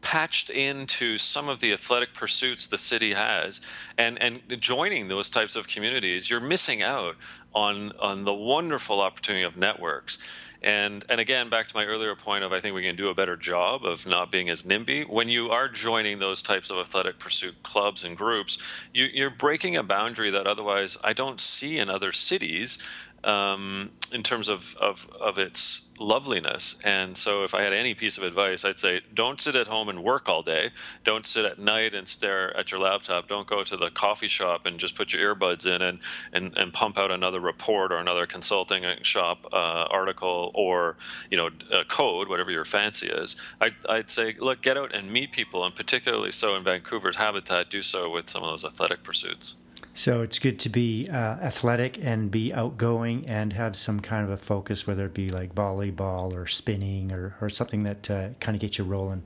patched 0.00 0.50
into 0.50 1.18
some 1.18 1.48
of 1.48 1.60
the 1.60 1.72
athletic 1.72 2.14
pursuits 2.14 2.68
the 2.68 2.78
city 2.78 3.12
has 3.12 3.60
and 3.96 4.20
and 4.22 4.40
joining 4.60 5.08
those 5.08 5.28
types 5.28 5.56
of 5.56 5.66
communities 5.68 6.28
you're 6.28 6.40
missing 6.40 6.82
out 6.82 7.16
on 7.54 7.92
on 7.98 8.24
the 8.24 8.34
wonderful 8.34 9.00
opportunity 9.00 9.44
of 9.44 9.56
networks 9.56 10.18
and 10.62 11.04
and 11.08 11.20
again, 11.20 11.50
back 11.50 11.68
to 11.68 11.76
my 11.76 11.84
earlier 11.84 12.16
point 12.16 12.42
of 12.42 12.52
I 12.52 12.60
think 12.60 12.74
we 12.74 12.82
can 12.82 12.96
do 12.96 13.08
a 13.08 13.14
better 13.14 13.36
job 13.36 13.84
of 13.84 14.06
not 14.06 14.32
being 14.32 14.50
as 14.50 14.64
NIMBY. 14.64 15.08
When 15.08 15.28
you 15.28 15.50
are 15.50 15.68
joining 15.68 16.18
those 16.18 16.42
types 16.42 16.70
of 16.70 16.78
athletic 16.78 17.18
pursuit 17.20 17.62
clubs 17.62 18.02
and 18.02 18.16
groups, 18.16 18.58
you, 18.92 19.04
you're 19.04 19.30
breaking 19.30 19.76
a 19.76 19.84
boundary 19.84 20.30
that 20.30 20.48
otherwise 20.48 20.96
I 21.02 21.12
don't 21.12 21.40
see 21.40 21.78
in 21.78 21.88
other 21.88 22.10
cities. 22.10 22.78
Um, 23.24 23.90
in 24.12 24.22
terms 24.22 24.48
of, 24.48 24.76
of 24.80 25.06
of 25.20 25.38
its 25.38 25.86
loveliness. 25.98 26.76
And 26.84 27.16
so, 27.16 27.44
if 27.44 27.54
I 27.54 27.62
had 27.62 27.72
any 27.72 27.94
piece 27.94 28.16
of 28.16 28.24
advice, 28.24 28.64
I'd 28.64 28.78
say 28.78 29.00
don't 29.12 29.40
sit 29.40 29.56
at 29.56 29.66
home 29.66 29.88
and 29.88 30.02
work 30.02 30.28
all 30.28 30.42
day. 30.42 30.70
Don't 31.04 31.26
sit 31.26 31.44
at 31.44 31.58
night 31.58 31.94
and 31.94 32.08
stare 32.08 32.56
at 32.56 32.70
your 32.70 32.80
laptop. 32.80 33.28
Don't 33.28 33.46
go 33.46 33.62
to 33.64 33.76
the 33.76 33.90
coffee 33.90 34.28
shop 34.28 34.66
and 34.66 34.78
just 34.78 34.94
put 34.94 35.12
your 35.12 35.34
earbuds 35.34 35.66
in 35.66 35.82
and 35.82 35.98
and, 36.32 36.56
and 36.56 36.72
pump 36.72 36.96
out 36.96 37.10
another 37.10 37.40
report 37.40 37.92
or 37.92 37.98
another 37.98 38.26
consulting 38.26 38.84
shop 39.02 39.46
uh, 39.52 39.56
article 39.90 40.50
or 40.54 40.96
you 41.30 41.36
know 41.36 41.50
code, 41.88 42.28
whatever 42.28 42.50
your 42.50 42.64
fancy 42.64 43.08
is. 43.08 43.36
I'd, 43.60 43.74
I'd 43.88 44.10
say 44.10 44.36
look, 44.38 44.62
get 44.62 44.76
out 44.76 44.94
and 44.94 45.10
meet 45.10 45.32
people, 45.32 45.64
and 45.64 45.74
particularly 45.74 46.32
so 46.32 46.56
in 46.56 46.64
Vancouver's 46.64 47.16
habitat, 47.16 47.70
do 47.70 47.82
so 47.82 48.10
with 48.10 48.30
some 48.30 48.42
of 48.42 48.50
those 48.50 48.64
athletic 48.64 49.02
pursuits. 49.02 49.56
So 49.98 50.22
it's 50.22 50.38
good 50.38 50.60
to 50.60 50.68
be 50.68 51.08
uh, 51.10 51.16
athletic 51.42 51.98
and 52.00 52.30
be 52.30 52.54
outgoing 52.54 53.26
and 53.26 53.52
have 53.54 53.74
some 53.74 53.98
kind 53.98 54.22
of 54.22 54.30
a 54.30 54.36
focus, 54.36 54.86
whether 54.86 55.06
it 55.06 55.12
be 55.12 55.28
like 55.28 55.56
volleyball 55.56 56.32
or 56.34 56.46
spinning 56.46 57.12
or, 57.12 57.34
or 57.40 57.50
something 57.50 57.82
that 57.82 58.08
uh, 58.08 58.28
kind 58.38 58.54
of 58.54 58.60
gets 58.60 58.78
you 58.78 58.84
rolling. 58.84 59.24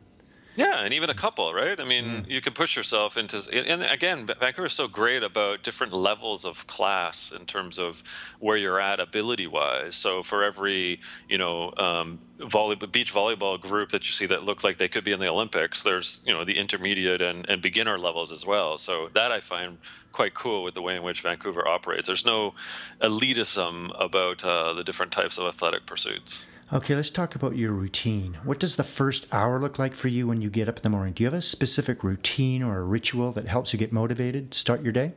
Yeah, 0.54 0.84
and 0.84 0.92
even 0.92 1.08
a 1.08 1.14
couple, 1.14 1.52
right? 1.54 1.80
I 1.80 1.84
mean, 1.84 2.04
mm. 2.04 2.28
you 2.28 2.42
can 2.42 2.52
push 2.52 2.76
yourself 2.76 3.16
into. 3.16 3.40
And 3.52 3.82
again, 3.82 4.26
Vancouver 4.26 4.66
is 4.66 4.74
so 4.74 4.86
great 4.86 5.22
about 5.22 5.62
different 5.62 5.94
levels 5.94 6.44
of 6.44 6.66
class 6.66 7.32
in 7.32 7.46
terms 7.46 7.78
of 7.78 8.02
where 8.38 8.58
you're 8.58 8.78
at 8.78 9.00
ability-wise. 9.00 9.96
So 9.96 10.22
for 10.22 10.44
every, 10.44 11.00
you 11.26 11.38
know, 11.38 11.72
um, 11.78 12.18
volley, 12.38 12.76
beach 12.76 13.14
volleyball 13.14 13.58
group 13.58 13.90
that 13.90 14.04
you 14.04 14.12
see 14.12 14.26
that 14.26 14.44
look 14.44 14.62
like 14.62 14.76
they 14.76 14.88
could 14.88 15.04
be 15.04 15.12
in 15.12 15.20
the 15.20 15.28
Olympics, 15.28 15.82
there's, 15.82 16.20
you 16.26 16.34
know, 16.34 16.44
the 16.44 16.58
intermediate 16.58 17.22
and, 17.22 17.48
and 17.48 17.62
beginner 17.62 17.98
levels 17.98 18.30
as 18.30 18.44
well. 18.44 18.76
So 18.76 19.08
that 19.14 19.32
I 19.32 19.40
find 19.40 19.78
quite 20.12 20.34
cool 20.34 20.64
with 20.64 20.74
the 20.74 20.82
way 20.82 20.96
in 20.96 21.02
which 21.02 21.22
Vancouver 21.22 21.66
operates. 21.66 22.06
There's 22.06 22.26
no 22.26 22.52
elitism 23.00 23.90
about 23.98 24.44
uh, 24.44 24.74
the 24.74 24.84
different 24.84 25.12
types 25.12 25.38
of 25.38 25.46
athletic 25.46 25.86
pursuits. 25.86 26.44
Okay, 26.72 26.94
let's 26.94 27.10
talk 27.10 27.34
about 27.34 27.54
your 27.54 27.72
routine. 27.72 28.38
What 28.44 28.58
does 28.58 28.76
the 28.76 28.84
first 28.84 29.26
hour 29.30 29.60
look 29.60 29.78
like 29.78 29.92
for 29.92 30.08
you 30.08 30.26
when 30.26 30.40
you 30.40 30.48
get 30.48 30.70
up 30.70 30.78
in 30.78 30.82
the 30.82 30.88
morning? 30.88 31.12
Do 31.12 31.22
you 31.22 31.26
have 31.26 31.38
a 31.38 31.42
specific 31.42 32.02
routine 32.02 32.62
or 32.62 32.78
a 32.78 32.82
ritual 32.82 33.30
that 33.32 33.46
helps 33.46 33.74
you 33.74 33.78
get 33.78 33.92
motivated, 33.92 34.54
start 34.54 34.82
your 34.82 34.92
day? 34.92 35.12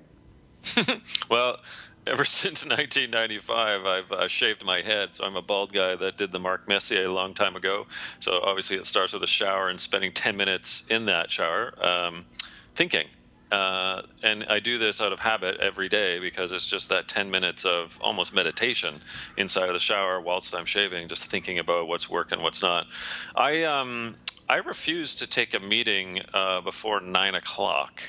well, 1.30 1.60
ever 2.06 2.26
since 2.26 2.66
1995, 2.66 3.86
I've 3.86 4.12
uh, 4.12 4.28
shaved 4.28 4.66
my 4.66 4.82
head. 4.82 5.16
So 5.16 5.24
I'm 5.24 5.38
a 5.38 5.42
bald 5.42 5.72
guy 5.72 5.96
that 5.96 6.18
did 6.18 6.34
the 6.34 6.40
Mark 6.40 6.68
Messier 6.68 7.06
a 7.06 7.12
long 7.14 7.34
time 7.34 7.56
ago. 7.56 7.88
So 8.20 8.42
obviously, 8.44 8.76
it 8.76 8.86
starts 8.86 9.14
with 9.14 9.24
a 9.24 9.28
shower 9.28 9.70
and 9.70 9.80
spending 9.80 10.12
10 10.12 10.36
minutes 10.36 10.86
in 10.90 11.06
that 11.06 11.32
shower 11.32 11.74
um, 11.82 12.26
thinking 12.76 13.08
uh, 13.52 14.02
and 14.24 14.46
I 14.50 14.60
do 14.60 14.78
this 14.78 15.02
out 15.02 15.14
of 15.14 15.20
habit 15.20 15.58
every 15.60 15.88
day 15.88 16.20
because 16.20 16.52
it's 16.52 16.66
just 16.66 16.90
that 16.90 17.08
10 17.08 17.32
minutes 17.32 17.66
of 17.66 17.98
almost 18.02 18.34
meditation 18.34 19.02
inside 19.38 19.70
of 19.70 19.74
the 19.74 19.80
shower 19.80 20.20
whilst 20.20 20.56
I'm 20.56 20.66
shaving, 20.66 21.08
just 21.08 21.26
thinking 21.26 21.60
about 21.60 21.88
what's 21.88 22.10
working, 22.10 22.42
what's 22.42 22.62
not. 22.62 22.88
I 23.36 23.64
um, 23.64 24.18
I 24.50 24.58
refuse 24.58 25.18
to 25.18 25.28
take 25.28 25.54
a 25.54 25.60
meeting 25.60 26.22
uh, 26.34 26.62
before 26.62 27.02
nine 27.02 27.36
o'clock. 27.36 28.02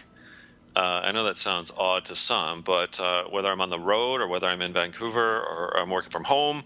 Uh, 0.75 1.00
I 1.05 1.12
know 1.12 1.25
that 1.25 1.38
sounds 1.38 1.71
odd 1.76 2.07
to 2.07 2.14
some, 2.14 2.62
but 2.62 3.00
uh, 3.00 3.25
whether 3.31 3.50
I'm 3.50 3.62
on 3.62 3.71
the 3.71 3.78
road 3.78 4.21
or 4.21 4.28
whether 4.28 4.47
I'm 4.47 4.61
in 4.61 4.75
Vancouver 4.75 5.40
or 5.40 5.78
I'm 5.78 5.88
working 5.88 6.11
from 6.11 6.25
home, 6.25 6.64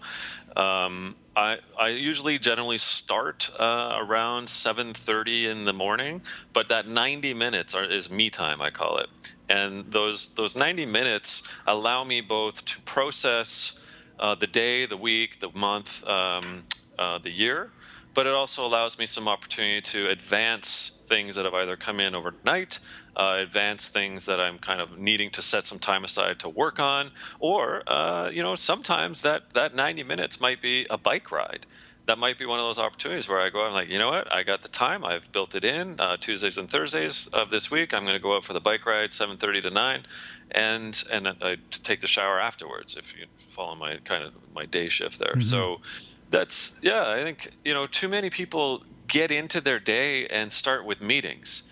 um, 0.57 1.15
I, 1.35 1.87
usually 1.89 2.39
generally 2.39 2.77
start 2.77 3.49
uh, 3.57 3.97
around 3.99 4.47
7:30 4.47 5.45
in 5.45 5.63
the 5.63 5.73
morning, 5.73 6.21
but 6.53 6.69
that 6.69 6.87
90 6.87 7.33
minutes 7.33 7.73
are, 7.73 7.85
is 7.85 8.09
me 8.09 8.29
time, 8.29 8.61
I 8.61 8.69
call 8.69 8.97
it. 8.97 9.07
And 9.49 9.91
those 9.91 10.33
those 10.33 10.55
90 10.55 10.85
minutes 10.85 11.43
allow 11.65 12.03
me 12.03 12.21
both 12.21 12.63
to 12.65 12.81
process 12.81 13.79
uh, 14.19 14.35
the 14.35 14.47
day, 14.47 14.85
the 14.85 14.97
week, 14.97 15.39
the 15.39 15.49
month, 15.53 16.05
um, 16.07 16.63
uh, 16.99 17.19
the 17.19 17.31
year, 17.31 17.71
but 18.13 18.27
it 18.27 18.33
also 18.33 18.65
allows 18.65 18.99
me 18.99 19.05
some 19.05 19.27
opportunity 19.27 19.81
to 19.81 20.07
advance 20.09 20.97
things 21.05 21.35
that 21.35 21.45
have 21.45 21.53
either 21.53 21.77
come 21.77 21.99
in 21.99 22.15
overnight, 22.15 22.79
uh, 23.15 23.37
advance 23.39 23.87
things 23.87 24.25
that 24.25 24.39
I'm 24.39 24.59
kind 24.59 24.81
of 24.81 24.97
needing 24.97 25.31
to 25.31 25.41
set 25.41 25.67
some 25.67 25.79
time 25.79 26.03
aside 26.03 26.39
to 26.39 26.49
work 26.49 26.79
on, 26.79 27.11
or 27.39 27.83
uh, 27.87 28.29
you 28.29 28.43
know 28.43 28.55
sometimes 28.55 29.21
that 29.23 29.53
that 29.53 29.75
90 29.75 30.03
minutes 30.03 30.41
might 30.41 30.61
be 30.61 30.87
a 30.89 30.97
bike 30.97 31.31
ride. 31.31 31.65
That 32.07 32.17
might 32.17 32.39
be 32.39 32.45
one 32.45 32.59
of 32.59 32.65
those 32.65 32.79
opportunities 32.79 33.29
where 33.29 33.39
I 33.39 33.51
go, 33.51 33.63
I'm 33.63 33.73
like, 33.73 33.89
you 33.89 33.99
know 33.99 34.09
what, 34.09 34.33
I 34.33 34.41
got 34.41 34.63
the 34.63 34.67
time, 34.67 35.05
I've 35.05 35.31
built 35.31 35.53
it 35.53 35.63
in. 35.63 35.99
Uh, 35.99 36.17
Tuesdays 36.17 36.57
and 36.57 36.67
Thursdays 36.67 37.27
of 37.27 37.51
this 37.51 37.69
week, 37.69 37.93
I'm 37.93 38.03
going 38.05 38.15
to 38.15 38.21
go 38.21 38.35
out 38.35 38.43
for 38.43 38.53
the 38.53 38.59
bike 38.59 38.87
ride, 38.87 39.11
7:30 39.11 39.61
to 39.63 39.69
9, 39.69 40.05
and 40.49 41.03
and 41.11 41.27
I 41.27 41.57
take 41.69 42.01
the 42.01 42.07
shower 42.07 42.39
afterwards. 42.41 42.97
If 42.97 43.15
you 43.15 43.27
follow 43.49 43.75
my 43.75 43.97
kind 44.03 44.23
of 44.23 44.33
my 44.53 44.65
day 44.65 44.89
shift 44.89 45.19
there, 45.19 45.35
mm-hmm. 45.35 45.41
so 45.41 45.81
that's 46.31 46.73
yeah 46.81 47.07
i 47.07 47.23
think 47.23 47.51
you 47.63 47.73
know 47.73 47.85
too 47.85 48.07
many 48.07 48.29
people 48.29 48.83
get 49.07 49.29
into 49.29 49.61
their 49.61 49.79
day 49.79 50.25
and 50.27 50.53
start 50.53 50.85
with 50.85 51.01
meetings. 51.01 51.63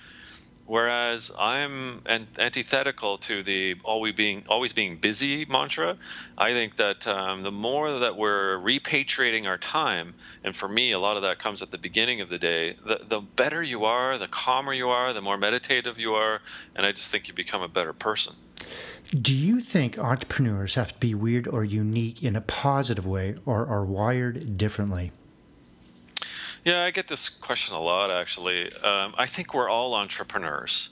Whereas 0.65 1.31
i'm 1.39 2.03
antithetical 2.05 3.17
to 3.19 3.41
the 3.41 3.77
always 3.83 4.13
being 4.13 4.43
always 4.47 4.71
being 4.71 4.97
busy 4.97 5.45
mantra 5.45 5.97
i 6.37 6.51
think 6.51 6.75
that 6.75 7.07
um, 7.07 7.41
the 7.41 7.51
more 7.51 8.01
that 8.01 8.15
we're 8.15 8.59
repatriating 8.59 9.47
our 9.47 9.57
time 9.57 10.13
and 10.43 10.55
for 10.55 10.69
me 10.69 10.91
a 10.91 10.99
lot 10.99 11.15
of 11.15 11.23
that 11.23 11.39
comes 11.39 11.63
at 11.63 11.71
the 11.71 11.79
beginning 11.79 12.21
of 12.21 12.29
the 12.29 12.37
day 12.37 12.75
the, 12.85 12.99
the 13.07 13.19
better 13.19 13.63
you 13.63 13.85
are 13.85 14.19
the 14.19 14.27
calmer 14.27 14.71
you 14.71 14.89
are 14.89 15.11
the 15.13 15.21
more 15.21 15.37
meditative 15.37 15.97
you 15.97 16.13
are 16.13 16.39
and 16.75 16.85
i 16.85 16.91
just 16.91 17.07
think 17.07 17.27
you 17.27 17.33
become 17.33 17.63
a 17.63 17.67
better 17.67 17.93
person 17.93 18.35
do 19.09 19.33
you 19.33 19.59
think 19.61 19.97
entrepreneurs 19.97 20.75
have 20.75 20.93
to 20.93 20.99
be 20.99 21.15
weird 21.15 21.47
or 21.47 21.63
unique 21.63 22.23
in 22.23 22.35
a 22.35 22.41
positive 22.41 23.05
way 23.05 23.35
or 23.45 23.65
are 23.65 23.83
wired 23.83 24.57
differently? 24.57 25.11
Yeah, 26.65 26.83
I 26.83 26.91
get 26.91 27.07
this 27.07 27.29
question 27.29 27.75
a 27.75 27.81
lot 27.81 28.11
actually. 28.11 28.63
Um, 28.83 29.15
I 29.17 29.25
think 29.25 29.53
we're 29.53 29.69
all 29.69 29.95
entrepreneurs. 29.95 30.89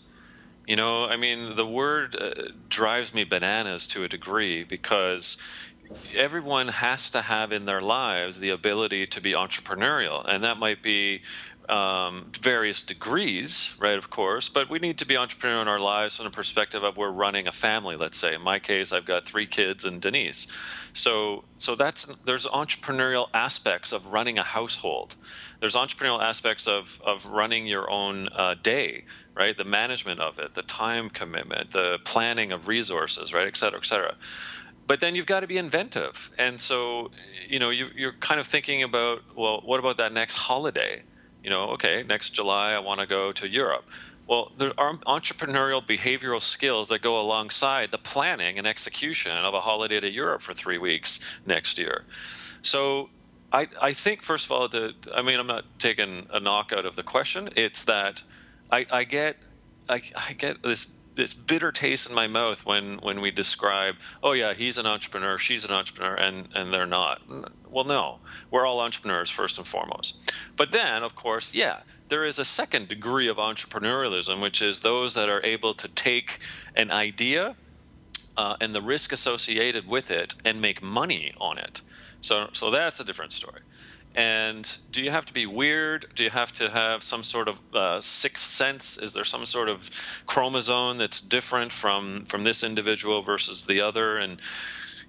You 0.66 0.76
know, 0.76 1.06
I 1.06 1.16
mean, 1.16 1.56
the 1.56 1.66
word 1.66 2.16
uh, 2.16 2.52
drives 2.68 3.14
me 3.14 3.24
bananas 3.24 3.88
to 3.88 4.04
a 4.04 4.10
degree 4.10 4.64
because 4.64 5.38
everyone 6.16 6.68
has 6.68 7.12
to 7.12 7.22
have 7.22 7.52
in 7.52 7.66
their 7.66 7.82
lives 7.82 8.40
the 8.40 8.50
ability 8.50 9.08
to 9.08 9.22
be 9.22 9.34
entrepreneurial 9.34 10.26
and 10.28 10.44
that 10.44 10.58
might 10.58 10.84
be 10.84 11.22
um, 11.70 12.32
various 12.40 12.82
degrees, 12.82 13.74
right? 13.80 13.98
Of 13.98 14.10
course, 14.10 14.50
but 14.50 14.70
we 14.70 14.80
need 14.80 15.00
to 15.00 15.06
be 15.06 15.16
entrepreneurial 15.16 15.62
in 15.62 15.68
our 15.68 15.80
lives 15.80 16.16
from 16.16 16.26
the 16.26 16.32
perspective 16.32 16.84
of 16.84 16.96
we're 16.96 17.12
running 17.12 17.48
a 17.48 17.52
family. 17.52 17.98
Let's 17.98 18.18
say, 18.18 18.34
in 18.36 18.42
my 18.42 18.60
case, 18.60 18.94
I've 18.94 19.06
got 19.06 19.26
three 19.26 19.48
kids 19.48 19.84
and 19.84 20.02
Denise. 20.02 20.48
So, 20.94 21.44
so 21.58 21.76
that's 21.76 22.06
there's 22.26 22.46
entrepreneurial 22.46 23.28
aspects 23.34 23.92
of 23.92 24.08
running 24.08 24.38
a 24.38 24.44
household. 24.44 25.16
There's 25.60 25.76
entrepreneurial 25.76 26.24
aspects 26.24 26.68
of 26.68 27.00
of 27.06 27.26
running 27.26 27.68
your 27.68 27.90
own 27.90 28.30
uh, 28.30 28.56
day, 28.64 29.04
right? 29.36 29.58
The 29.58 29.66
management 29.66 30.22
of 30.22 30.40
it, 30.40 30.54
the 30.54 30.64
time 30.64 31.10
commitment, 31.10 31.72
the 31.72 32.00
planning 32.06 32.54
of 32.54 32.68
resources, 32.68 33.34
right, 33.34 33.48
et 33.48 33.58
cetera, 33.58 33.80
et 33.80 33.86
cetera 33.86 34.16
but 34.88 35.02
then 35.02 35.16
you've 35.16 35.26
got 35.26 35.42
to 35.42 35.48
be 35.48 35.58
inventive 35.58 36.30
and 36.38 36.62
so 36.62 37.12
you 37.50 37.60
know 37.60 37.70
you, 37.70 37.88
are 38.08 38.14
kind 38.22 38.40
of 38.40 38.48
thinking 38.48 38.84
about 38.84 39.20
well 39.36 39.62
what 39.66 39.80
about 39.80 39.98
that 39.98 40.14
next 40.14 40.36
holiday 40.36 41.04
you 41.48 41.54
know, 41.54 41.70
okay, 41.70 42.04
next 42.04 42.32
July 42.32 42.74
I 42.74 42.80
want 42.80 43.00
to 43.00 43.06
go 43.08 43.32
to 43.32 43.48
Europe. 43.48 43.86
Well, 44.28 44.52
there 44.58 44.74
are 44.78 44.94
entrepreneurial 44.98 45.82
behavioral 45.82 46.42
skills 46.42 46.90
that 46.90 47.02
go 47.02 47.22
alongside 47.22 47.90
the 47.90 47.98
planning 47.98 48.58
and 48.58 48.68
execution 48.68 49.32
of 49.32 49.54
a 49.54 49.62
holiday 49.62 50.02
to 50.02 50.12
Europe 50.12 50.42
for 50.42 50.52
three 50.52 50.78
weeks 50.78 51.22
next 51.46 51.80
year. 51.80 52.04
So 52.64 53.10
I, 53.54 53.70
I 53.82 53.94
think, 53.94 54.24
first 54.24 54.44
of 54.44 54.52
all, 54.52 54.68
the, 54.68 54.94
I 55.16 55.22
mean, 55.22 55.40
I'm 55.40 55.48
not 55.48 55.64
taking 55.80 56.28
a 56.34 56.42
knock 56.42 56.74
out 56.74 56.86
of 56.86 56.98
the 56.98 57.04
question. 57.04 57.48
It's 57.56 57.86
that 57.86 58.22
I, 58.70 58.86
I 58.92 59.06
get 59.06 59.38
I, 59.88 60.02
I 60.18 60.34
get 60.34 60.62
this 60.62 60.92
this 61.18 61.34
bitter 61.34 61.74
taste 61.74 62.08
in 62.08 62.16
my 62.16 62.28
mouth 62.28 62.66
when 62.66 63.00
when 63.00 63.20
we 63.20 63.32
describe, 63.32 63.96
oh 64.24 64.32
yeah, 64.32 64.54
he's 64.54 64.78
an 64.78 64.86
entrepreneur, 64.86 65.38
she's 65.38 65.66
an 65.66 65.72
entrepreneur, 65.72 66.16
and 66.16 66.48
and 66.56 66.74
they're 66.74 66.86
not. 66.86 67.22
Well, 67.70 67.84
no, 67.84 68.20
we're 68.50 68.66
all 68.66 68.80
entrepreneurs 68.80 69.30
first 69.30 69.58
and 69.58 69.68
foremost. 69.68 70.32
But 70.56 70.72
then, 70.72 71.04
of 71.04 71.16
course, 71.16 71.54
yeah, 71.54 71.80
there 72.08 72.24
is 72.24 72.40
a 72.40 72.46
second 72.46 72.88
degree 72.88 73.28
of 73.28 73.38
entrepreneurialism, 73.38 74.42
which 74.42 74.62
is 74.62 74.80
those 74.80 75.16
that 75.16 75.28
are 75.28 75.44
able 75.44 75.74
to 75.76 75.90
take 75.90 76.40
an 76.76 76.92
idea 76.92 77.56
uh, 78.38 78.56
and 78.62 78.74
the 78.74 78.82
risk 78.82 79.12
associated 79.12 79.88
with 79.88 80.12
it 80.12 80.36
and 80.46 80.62
make 80.62 80.82
money 80.82 81.34
on 81.42 81.58
it. 81.58 81.82
So 82.22 82.48
so 82.54 82.72
that's 82.72 83.00
a 83.00 83.04
different 83.04 83.34
story. 83.34 83.62
And 84.18 84.68
do 84.90 85.04
you 85.04 85.12
have 85.12 85.28
to 85.28 85.34
be 85.34 85.46
weird? 85.46 86.08
Do 86.16 86.24
you 86.24 86.32
have 86.32 86.52
to 86.54 86.72
have 86.72 87.04
some 87.04 87.24
sort 87.24 87.48
of 87.48 87.60
uh, 87.72 88.02
sixth 88.02 88.44
sense? 88.44 88.98
Is 88.98 89.14
there 89.14 89.24
some 89.24 89.46
sort 89.46 89.70
of 89.70 89.88
chromosome 90.26 90.98
that's 90.98 91.22
different 91.22 91.72
from 91.72 92.26
from 92.26 92.44
this 92.44 92.64
individual 92.64 93.22
versus 93.22 93.66
the 93.66 93.82
other? 93.82 94.18
And 94.18 94.42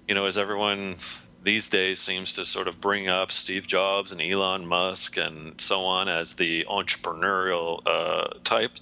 you 0.07 0.13
know, 0.13 0.27
as 0.27 0.37
everyone 0.37 0.97
these 1.41 1.69
days 1.69 1.99
seems 1.99 2.33
to 2.33 2.45
sort 2.45 2.67
of 2.67 2.79
bring 2.79 3.07
up 3.07 3.31
Steve 3.31 3.65
Jobs 3.65 4.11
and 4.11 4.21
Elon 4.21 4.67
Musk 4.67 5.17
and 5.17 5.59
so 5.59 5.85
on 5.85 6.07
as 6.07 6.33
the 6.33 6.65
entrepreneurial 6.69 7.81
uh, 7.87 8.39
type. 8.43 8.73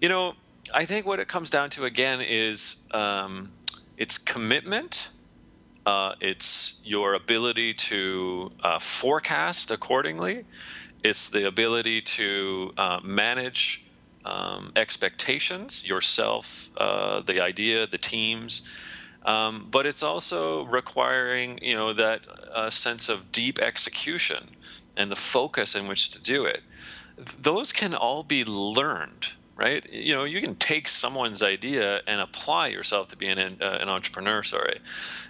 You 0.00 0.08
know, 0.08 0.36
I 0.72 0.86
think 0.86 1.04
what 1.04 1.20
it 1.20 1.28
comes 1.28 1.50
down 1.50 1.68
to 1.70 1.84
again 1.84 2.22
is 2.22 2.82
um, 2.92 3.52
it's 3.98 4.16
commitment 4.16 5.10
Uh, 5.86 6.12
it's 6.20 6.80
your 6.84 7.14
ability 7.14 7.74
to 7.74 8.50
uh, 8.62 8.78
forecast 8.78 9.70
accordingly. 9.70 10.44
It's 11.02 11.30
the 11.30 11.46
ability 11.46 12.02
to 12.02 12.72
uh, 12.76 13.00
manage 13.02 13.84
um, 14.24 14.72
expectations, 14.76 15.84
yourself, 15.84 16.70
uh, 16.76 17.22
the 17.22 17.40
idea, 17.40 17.86
the 17.86 17.98
teams. 17.98 18.62
Um, 19.24 19.68
but 19.70 19.86
it's 19.86 20.02
also 20.02 20.64
requiring, 20.64 21.58
you 21.62 21.74
know, 21.74 21.92
that 21.94 22.26
uh, 22.54 22.70
sense 22.70 23.08
of 23.08 23.32
deep 23.32 23.58
execution 23.58 24.48
and 24.96 25.10
the 25.10 25.16
focus 25.16 25.74
in 25.74 25.88
which 25.88 26.10
to 26.12 26.22
do 26.22 26.44
it. 26.44 26.62
Those 27.38 27.72
can 27.72 27.94
all 27.94 28.22
be 28.22 28.44
learned 28.44 29.26
right? 29.60 29.92
You 29.92 30.14
know, 30.14 30.24
you 30.24 30.40
can 30.40 30.54
take 30.54 30.88
someone's 30.88 31.42
idea 31.42 32.00
and 32.06 32.20
apply 32.20 32.68
yourself 32.68 33.08
to 33.08 33.16
being 33.16 33.38
an, 33.38 33.58
uh, 33.60 33.78
an 33.80 33.90
entrepreneur. 33.90 34.42
Sorry, 34.42 34.80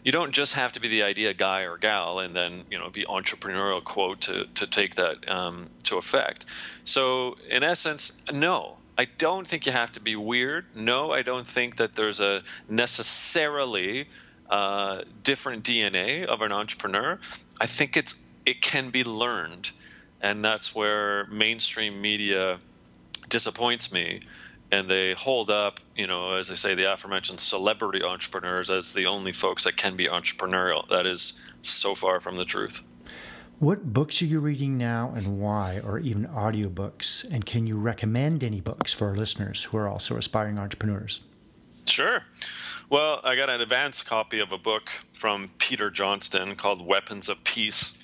you 0.05 0.13
don't 0.13 0.31
just 0.31 0.55
have 0.55 0.73
to 0.73 0.81
be 0.81 0.89
the 0.89 1.03
idea 1.03 1.35
guy 1.35 1.63
or 1.63 1.77
gal 1.77 2.21
and 2.21 2.35
then 2.35 2.65
you 2.71 2.79
know 2.79 2.91
be 2.91 3.05
entrepreneurial 3.05 3.83
quote 3.83 4.23
to 4.23 4.47
to 4.55 4.67
take 4.69 4.95
that 4.95 5.29
um, 5.29 5.69
to 5.85 5.99
effect. 5.99 6.47
So 6.85 7.37
in 7.49 7.65
essence, 7.65 8.23
no. 8.33 8.77
I 8.99 9.07
don't 9.07 9.49
think 9.49 9.65
you 9.65 9.73
have 9.73 9.93
to 9.93 10.01
be 10.01 10.15
weird. 10.15 10.67
No, 10.75 11.11
I 11.11 11.23
don't 11.23 11.47
think 11.47 11.77
that 11.77 11.95
there's 11.95 12.21
a 12.21 12.43
necessarily 12.69 14.07
uh, 14.51 15.05
different 15.23 15.65
DNA 15.65 16.27
of 16.27 16.43
an 16.43 16.53
entrepreneur. 16.53 17.19
I 17.59 17.67
think 17.67 17.97
it's 17.97 18.21
it 18.45 18.61
can 18.61 18.91
be 18.91 19.03
learned, 19.05 19.71
and 20.21 20.45
that's 20.45 20.75
where 20.75 21.25
mainstream 21.29 22.03
media 22.03 22.59
disappoints 23.31 23.91
me 23.91 24.21
and 24.73 24.89
they 24.89 25.15
hold 25.15 25.51
up, 25.51 25.81
you 25.97 26.07
know, 26.07 26.37
as 26.37 26.51
I 26.51 26.55
say, 26.55 26.75
the 26.75 26.93
aforementioned 26.93 27.41
celebrity 27.41 28.03
entrepreneurs 28.03 28.71
as 28.71 28.93
the 28.93 29.07
only 29.07 29.33
folks 29.33 29.65
that 29.65 29.77
can 29.77 29.97
be 29.97 30.07
entrepreneurial. 30.07 30.89
That 30.89 31.07
is 31.07 31.41
so 31.63 31.95
far 31.95 32.21
from 32.21 32.37
the 32.37 32.45
truth. 32.45 32.83
What 33.59 33.93
books 33.93 34.23
are 34.23 34.27
you 34.27 34.41
reading 34.41 34.79
now 34.79 35.13
and 35.15 35.41
why, 35.41 35.81
or 35.85 35.99
even 35.99 36.27
audiobooks? 36.27 37.31
And 37.31 37.45
can 37.45 37.67
you 37.67 37.77
recommend 37.77 38.43
any 38.43 38.61
books 38.61 38.93
for 38.93 39.09
our 39.09 39.15
listeners 39.15 39.65
who 39.65 39.77
are 39.77 39.89
also 39.89 40.17
aspiring 40.17 40.59
entrepreneurs? 40.59 41.21
Sure. 41.87 42.23
Well, 42.89 43.21
I 43.23 43.37
got 43.37 43.51
an 43.51 43.61
advanced 43.61 44.07
copy 44.07 44.41
of 44.41 44.53
a 44.53 44.59
book 44.59 44.89
from 45.13 45.51
Peter 45.59 45.91
Johnston 45.91 46.57
called 46.57 46.85
Weapons 46.85 47.29
of 47.29 47.43
Peace 47.45 47.97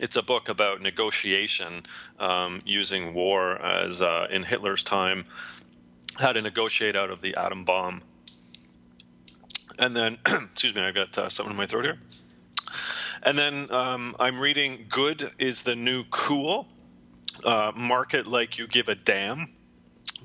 it's 0.00 0.16
a 0.16 0.22
book 0.22 0.48
about 0.48 0.80
negotiation 0.80 1.84
um, 2.18 2.60
using 2.64 3.14
war 3.14 3.60
as 3.60 4.02
uh, 4.02 4.26
in 4.30 4.42
Hitler's 4.42 4.82
time 4.82 5.24
how 6.16 6.32
to 6.32 6.42
negotiate 6.42 6.96
out 6.96 7.10
of 7.10 7.20
the 7.20 7.36
atom 7.36 7.64
bomb. 7.64 8.02
And 9.78 9.96
then, 9.96 10.18
excuse 10.26 10.74
me, 10.74 10.82
I've 10.82 10.94
got 10.94 11.16
uh, 11.16 11.28
something 11.28 11.52
in 11.52 11.56
my 11.56 11.66
throat 11.66 11.84
here. 11.84 11.98
And 13.22 13.38
then 13.38 13.72
um, 13.72 14.16
I'm 14.18 14.40
reading 14.40 14.86
"Good 14.88 15.30
is 15.38 15.62
the 15.62 15.76
New 15.76 16.04
Cool: 16.10 16.66
uh, 17.44 17.72
Market 17.74 18.26
Like 18.26 18.58
You 18.58 18.66
Give 18.66 18.88
a 18.88 18.94
Damn" 18.94 19.48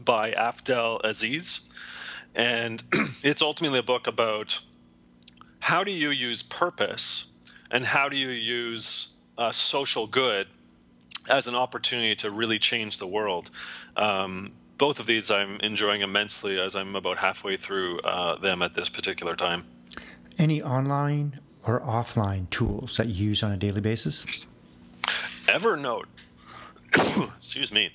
by 0.03 0.31
Afdhel 0.31 1.01
Aziz, 1.03 1.61
and 2.33 2.83
it's 3.23 3.41
ultimately 3.41 3.79
a 3.79 3.83
book 3.83 4.07
about 4.07 4.59
how 5.59 5.83
do 5.83 5.91
you 5.91 6.09
use 6.09 6.43
purpose 6.43 7.25
and 7.69 7.85
how 7.85 8.09
do 8.09 8.17
you 8.17 8.29
use 8.29 9.09
uh, 9.37 9.51
social 9.51 10.07
good 10.07 10.47
as 11.29 11.47
an 11.47 11.55
opportunity 11.55 12.15
to 12.15 12.31
really 12.31 12.59
change 12.59 12.97
the 12.97 13.07
world. 13.07 13.49
Um, 13.95 14.51
both 14.77 14.99
of 14.99 15.05
these 15.05 15.31
I'm 15.31 15.59
enjoying 15.59 16.01
immensely 16.01 16.59
as 16.59 16.75
I'm 16.75 16.95
about 16.95 17.17
halfway 17.17 17.57
through 17.57 17.99
uh, 17.99 18.37
them 18.37 18.61
at 18.61 18.73
this 18.73 18.89
particular 18.89 19.35
time. 19.35 19.65
Any 20.37 20.61
online 20.61 21.39
or 21.65 21.81
offline 21.81 22.49
tools 22.49 22.97
that 22.97 23.09
you 23.09 23.29
use 23.29 23.43
on 23.43 23.51
a 23.51 23.57
daily 23.57 23.81
basis? 23.81 24.45
Evernote. 25.47 26.05
Excuse 27.37 27.71
me. 27.71 27.91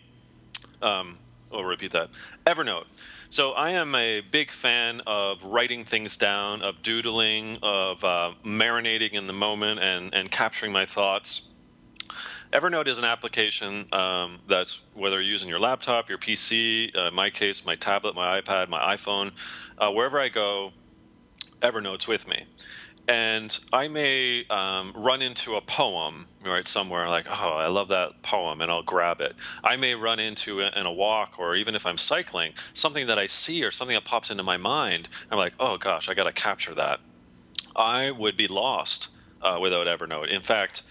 Um, 0.80 1.18
I'll 1.52 1.64
repeat 1.64 1.92
that. 1.92 2.10
Evernote. 2.46 2.84
So 3.30 3.52
I 3.52 3.70
am 3.70 3.94
a 3.94 4.20
big 4.20 4.50
fan 4.50 5.00
of 5.06 5.44
writing 5.44 5.84
things 5.84 6.16
down, 6.16 6.62
of 6.62 6.82
doodling, 6.82 7.58
of 7.62 8.02
uh, 8.04 8.32
marinating 8.44 9.12
in 9.12 9.26
the 9.26 9.32
moment 9.32 9.80
and, 9.80 10.14
and 10.14 10.30
capturing 10.30 10.72
my 10.72 10.86
thoughts. 10.86 11.48
Evernote 12.52 12.86
is 12.86 12.98
an 12.98 13.04
application 13.04 13.86
um, 13.92 14.38
that's 14.46 14.80
whether 14.94 15.16
you're 15.16 15.30
using 15.30 15.48
your 15.48 15.60
laptop, 15.60 16.10
your 16.10 16.18
PC, 16.18 16.94
uh, 16.94 17.08
in 17.08 17.14
my 17.14 17.30
case, 17.30 17.64
my 17.64 17.76
tablet, 17.76 18.14
my 18.14 18.40
iPad, 18.42 18.68
my 18.68 18.94
iPhone, 18.96 19.32
uh, 19.78 19.90
wherever 19.90 20.20
I 20.20 20.28
go, 20.28 20.72
Evernote's 21.62 22.06
with 22.06 22.28
me 22.28 22.44
and 23.12 23.58
I 23.74 23.88
may 23.88 24.46
um, 24.48 24.94
run 24.96 25.20
into 25.20 25.56
a 25.56 25.60
poem 25.60 26.24
right 26.42 26.66
somewhere 26.66 27.10
like 27.10 27.26
oh 27.28 27.52
I 27.52 27.66
love 27.66 27.88
that 27.88 28.22
poem 28.22 28.62
and 28.62 28.70
I'll 28.70 28.82
grab 28.82 29.20
it. 29.20 29.36
I 29.62 29.76
may 29.76 29.94
run 29.94 30.18
into 30.18 30.60
it 30.60 30.72
in 30.74 30.86
a 30.86 30.92
walk 30.92 31.34
or 31.38 31.54
even 31.56 31.74
if 31.74 31.84
I'm 31.84 31.98
cycling 31.98 32.54
something 32.72 33.08
that 33.08 33.18
I 33.18 33.26
see 33.26 33.64
or 33.64 33.70
something 33.70 33.94
that 33.94 34.06
pops 34.06 34.30
into 34.30 34.42
my 34.42 34.56
mind. 34.56 35.10
I'm 35.30 35.36
like 35.36 35.52
oh 35.60 35.76
gosh 35.76 36.08
I 36.08 36.14
got 36.14 36.24
to 36.24 36.32
capture 36.32 36.74
that. 36.74 37.00
I 37.76 38.10
would 38.10 38.38
be 38.38 38.48
lost 38.48 39.08
uh, 39.42 39.58
without 39.60 39.86
Evernote. 39.86 40.28
In 40.28 40.40
fact, 40.40 40.82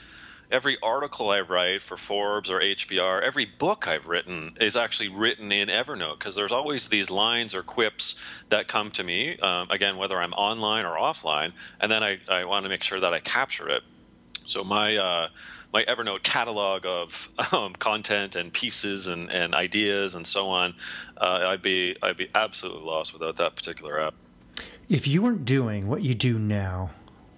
every 0.51 0.77
article 0.83 1.29
I 1.29 1.41
write 1.41 1.81
for 1.81 1.97
Forbes 1.97 2.51
or 2.51 2.59
HBR, 2.59 3.21
every 3.21 3.45
book 3.45 3.87
I've 3.87 4.07
written 4.07 4.57
is 4.59 4.75
actually 4.75 5.09
written 5.09 5.51
in 5.51 5.69
Evernote 5.69 6.19
because 6.19 6.35
there's 6.35 6.51
always 6.51 6.87
these 6.87 7.09
lines 7.09 7.55
or 7.55 7.63
quips 7.63 8.21
that 8.49 8.67
come 8.67 8.91
to 8.91 9.03
me, 9.03 9.37
um, 9.39 9.71
again, 9.71 9.97
whether 9.97 10.19
I'm 10.19 10.33
online 10.33 10.85
or 10.85 10.97
offline, 10.97 11.53
and 11.79 11.91
then 11.91 12.03
I, 12.03 12.19
I 12.29 12.45
want 12.45 12.65
to 12.65 12.69
make 12.69 12.83
sure 12.83 12.99
that 12.99 13.13
I 13.13 13.19
capture 13.19 13.69
it. 13.69 13.83
So 14.45 14.63
my 14.63 14.97
uh, 14.97 15.29
my 15.71 15.83
Evernote 15.85 16.23
catalog 16.23 16.85
of 16.85 17.29
um, 17.53 17.73
content 17.73 18.35
and 18.35 18.51
pieces 18.51 19.07
and, 19.07 19.29
and 19.29 19.55
ideas 19.55 20.15
and 20.15 20.27
so 20.27 20.49
on, 20.49 20.75
uh, 21.17 21.47
I'd 21.47 21.61
be 21.61 21.95
I'd 22.01 22.17
be 22.17 22.29
absolutely 22.35 22.83
lost 22.83 23.13
without 23.13 23.37
that 23.37 23.55
particular 23.55 23.99
app. 23.99 24.13
If 24.89 25.07
you 25.07 25.21
weren't 25.21 25.45
doing 25.45 25.87
what 25.87 26.01
you 26.03 26.13
do 26.13 26.37
now, 26.37 26.91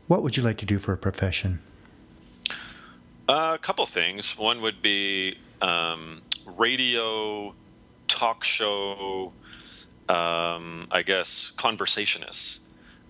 what 0.07 0.23
would 0.23 0.35
you 0.35 0.43
like 0.43 0.57
to 0.57 0.65
do 0.65 0.79
for 0.79 0.93
a 0.93 0.97
profession? 0.97 1.59
Uh, 3.27 3.53
a 3.55 3.59
couple 3.59 3.85
things. 3.85 4.37
One 4.37 4.61
would 4.61 4.81
be 4.81 5.35
um, 5.61 6.21
radio, 6.45 7.55
talk 8.07 8.43
show, 8.43 9.33
um, 10.09 10.87
I 10.91 11.03
guess, 11.05 11.53
conversationists. 11.57 12.59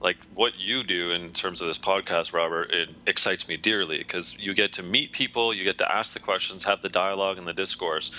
Like 0.03 0.17
what 0.33 0.51
you 0.59 0.83
do 0.83 1.11
in 1.11 1.31
terms 1.31 1.61
of 1.61 1.67
this 1.67 1.79
podcast, 1.79 2.33
Robert, 2.33 2.73
it 2.73 2.89
excites 3.07 3.47
me 3.47 3.55
dearly 3.55 3.99
because 3.99 4.37
you 4.37 4.53
get 4.53 4.73
to 4.73 4.83
meet 4.83 5.13
people, 5.13 5.53
you 5.53 5.63
get 5.63 5.77
to 5.77 5.89
ask 5.89 6.11
the 6.13 6.19
questions, 6.19 6.65
have 6.65 6.81
the 6.81 6.89
dialogue 6.89 7.37
and 7.37 7.47
the 7.47 7.53
discourse. 7.53 8.11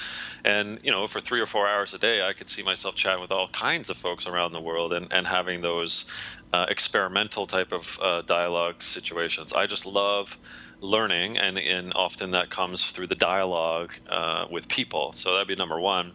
And, 0.47 0.81
you 0.83 0.91
know, 0.91 1.07
for 1.07 1.21
three 1.21 1.43
or 1.43 1.47
four 1.47 1.69
hours 1.69 1.93
a 1.93 1.99
day, 1.99 2.27
I 2.27 2.33
could 2.33 2.49
see 2.49 2.63
myself 2.63 2.95
chatting 2.95 3.21
with 3.21 3.33
all 3.33 3.49
kinds 3.49 3.91
of 3.91 3.99
folks 3.99 4.27
around 4.27 4.53
the 4.53 4.63
world 4.63 4.95
and, 4.95 5.13
and 5.13 5.27
having 5.27 5.61
those 5.61 6.07
uh, 6.55 6.65
experimental 6.71 7.45
type 7.45 7.73
of 7.73 7.99
uh, 8.03 8.23
dialogue 8.23 8.83
situations. 8.83 9.53
I 9.53 9.67
just 9.67 9.85
love 9.85 10.39
learning, 10.81 11.37
and, 11.37 11.59
and 11.59 11.93
often 11.95 12.31
that 12.31 12.49
comes 12.49 12.83
through 12.83 13.09
the 13.09 13.15
dialogue 13.15 13.93
uh, 14.09 14.47
with 14.51 14.69
people. 14.69 15.13
So 15.13 15.35
that'd 15.35 15.49
be 15.49 15.55
number 15.55 15.79
one. 15.79 16.15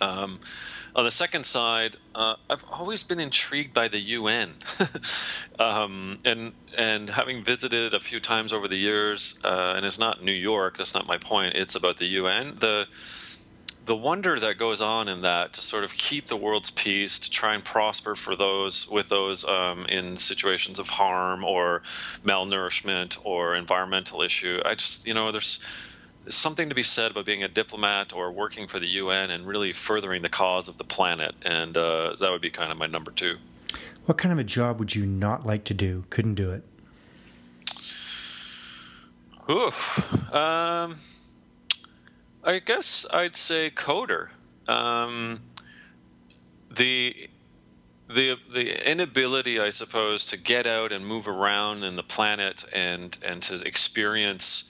Um, 0.00 0.38
on 0.94 1.04
the 1.04 1.10
second 1.10 1.44
side, 1.44 1.96
uh, 2.14 2.36
I've 2.48 2.64
always 2.70 3.02
been 3.02 3.18
intrigued 3.18 3.74
by 3.74 3.88
the 3.88 3.98
UN, 3.98 4.54
um, 5.58 6.18
and 6.24 6.52
and 6.76 7.10
having 7.10 7.44
visited 7.44 7.94
a 7.94 8.00
few 8.00 8.20
times 8.20 8.52
over 8.52 8.68
the 8.68 8.76
years, 8.76 9.38
uh, 9.42 9.74
and 9.76 9.84
it's 9.84 9.98
not 9.98 10.22
New 10.22 10.32
York. 10.32 10.76
That's 10.76 10.94
not 10.94 11.06
my 11.06 11.18
point. 11.18 11.54
It's 11.56 11.74
about 11.74 11.96
the 11.96 12.06
UN. 12.06 12.54
The 12.56 12.86
the 13.86 13.96
wonder 13.96 14.38
that 14.38 14.56
goes 14.56 14.80
on 14.80 15.08
in 15.08 15.22
that 15.22 15.54
to 15.54 15.60
sort 15.60 15.84
of 15.84 15.94
keep 15.94 16.26
the 16.26 16.36
world's 16.36 16.70
peace, 16.70 17.18
to 17.18 17.30
try 17.30 17.54
and 17.54 17.64
prosper 17.64 18.14
for 18.14 18.36
those 18.36 18.88
with 18.88 19.08
those 19.08 19.44
um, 19.44 19.86
in 19.86 20.16
situations 20.16 20.78
of 20.78 20.88
harm 20.88 21.44
or 21.44 21.82
malnourishment 22.24 23.18
or 23.24 23.54
environmental 23.56 24.22
issue. 24.22 24.60
I 24.64 24.74
just, 24.74 25.06
you 25.06 25.14
know, 25.14 25.32
there's 25.32 25.58
something 26.28 26.68
to 26.68 26.74
be 26.74 26.82
said 26.82 27.10
about 27.10 27.26
being 27.26 27.42
a 27.42 27.48
diplomat 27.48 28.12
or 28.12 28.32
working 28.32 28.66
for 28.66 28.78
the 28.78 28.86
UN 28.86 29.30
and 29.30 29.46
really 29.46 29.72
furthering 29.72 30.22
the 30.22 30.28
cause 30.28 30.68
of 30.68 30.78
the 30.78 30.84
planet. 30.84 31.34
And 31.42 31.76
uh, 31.76 32.16
that 32.18 32.30
would 32.30 32.40
be 32.40 32.50
kind 32.50 32.72
of 32.72 32.78
my 32.78 32.86
number 32.86 33.10
two. 33.10 33.36
What 34.06 34.18
kind 34.18 34.32
of 34.32 34.38
a 34.38 34.44
job 34.44 34.78
would 34.78 34.94
you 34.94 35.06
not 35.06 35.46
like 35.46 35.64
to 35.64 35.74
do? 35.74 36.04
Couldn't 36.10 36.34
do 36.34 36.50
it? 36.50 36.62
Oof. 39.50 40.34
Um, 40.34 40.96
I 42.42 42.58
guess 42.64 43.06
I'd 43.12 43.36
say 43.36 43.70
coder. 43.70 44.28
Um, 44.66 45.40
the 46.74 47.28
the 48.08 48.36
the 48.52 48.90
inability, 48.90 49.60
I 49.60 49.70
suppose, 49.70 50.26
to 50.26 50.36
get 50.36 50.66
out 50.66 50.92
and 50.92 51.06
move 51.06 51.28
around 51.28 51.84
in 51.84 51.96
the 51.96 52.02
planet 52.02 52.64
and 52.72 53.16
and 53.22 53.42
to 53.44 53.66
experience 53.66 54.64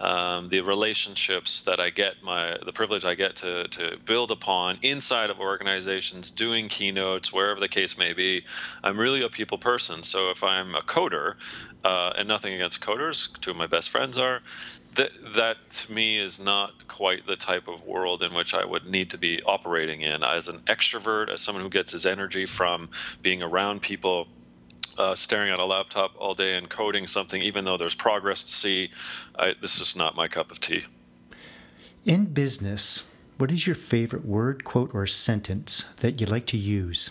um, 0.00 0.48
the 0.48 0.60
relationships 0.60 1.62
that 1.62 1.80
I 1.80 1.90
get, 1.90 2.22
my 2.22 2.58
the 2.64 2.72
privilege 2.72 3.04
I 3.04 3.14
get 3.14 3.36
to 3.36 3.68
to 3.68 3.96
build 4.04 4.30
upon 4.30 4.78
inside 4.82 5.30
of 5.30 5.40
organizations, 5.40 6.30
doing 6.30 6.68
keynotes, 6.68 7.32
wherever 7.32 7.60
the 7.60 7.68
case 7.68 7.96
may 7.96 8.12
be. 8.12 8.44
I'm 8.82 8.98
really 8.98 9.22
a 9.22 9.28
people 9.28 9.58
person. 9.58 10.02
So 10.02 10.30
if 10.30 10.42
I'm 10.42 10.74
a 10.74 10.82
coder, 10.82 11.36
uh, 11.84 12.14
and 12.16 12.26
nothing 12.26 12.54
against 12.54 12.80
coders, 12.80 13.28
two 13.40 13.50
of 13.50 13.56
my 13.56 13.66
best 13.66 13.90
friends 13.90 14.16
are. 14.16 14.40
That, 14.94 15.10
that 15.34 15.56
to 15.70 15.92
me 15.92 16.20
is 16.20 16.38
not 16.38 16.86
quite 16.86 17.26
the 17.26 17.36
type 17.36 17.68
of 17.68 17.84
world 17.84 18.22
in 18.22 18.32
which 18.32 18.54
I 18.54 18.64
would 18.64 18.86
need 18.86 19.10
to 19.10 19.18
be 19.18 19.42
operating 19.42 20.00
in. 20.00 20.22
As 20.22 20.48
an 20.48 20.60
extrovert, 20.60 21.30
as 21.30 21.40
someone 21.40 21.64
who 21.64 21.70
gets 21.70 21.92
his 21.92 22.06
energy 22.06 22.46
from 22.46 22.90
being 23.20 23.42
around 23.42 23.82
people, 23.82 24.28
uh, 24.98 25.14
staring 25.14 25.52
at 25.52 25.58
a 25.58 25.64
laptop 25.64 26.12
all 26.18 26.34
day 26.34 26.56
and 26.56 26.68
coding 26.68 27.06
something, 27.06 27.40
even 27.42 27.64
though 27.64 27.76
there's 27.76 27.94
progress 27.94 28.42
to 28.42 28.52
see. 28.52 28.90
I, 29.38 29.54
this 29.60 29.80
is 29.80 29.96
not 29.96 30.14
my 30.14 30.28
cup 30.28 30.50
of 30.50 30.60
tea. 30.60 30.84
In 32.04 32.26
business, 32.26 33.08
what 33.38 33.50
is 33.50 33.66
your 33.66 33.76
favorite 33.76 34.24
word, 34.24 34.64
quote, 34.64 34.94
or 34.94 35.06
sentence 35.06 35.84
that 36.00 36.20
you 36.20 36.26
like 36.26 36.46
to 36.46 36.58
use? 36.58 37.10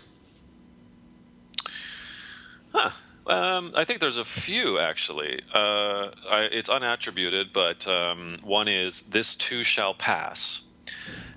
Huh. 2.71 2.89
Um, 3.25 3.71
I 3.75 3.85
think 3.85 4.01
there's 4.01 4.17
a 4.17 4.25
few 4.25 4.79
actually. 4.79 5.41
Uh, 5.53 6.09
I, 6.29 6.49
it's 6.51 6.69
unattributed, 6.69 7.53
but 7.53 7.87
um, 7.87 8.39
one 8.43 8.67
is 8.67 9.01
"This 9.01 9.35
too 9.35 9.63
shall 9.63 9.93
pass." 9.93 10.61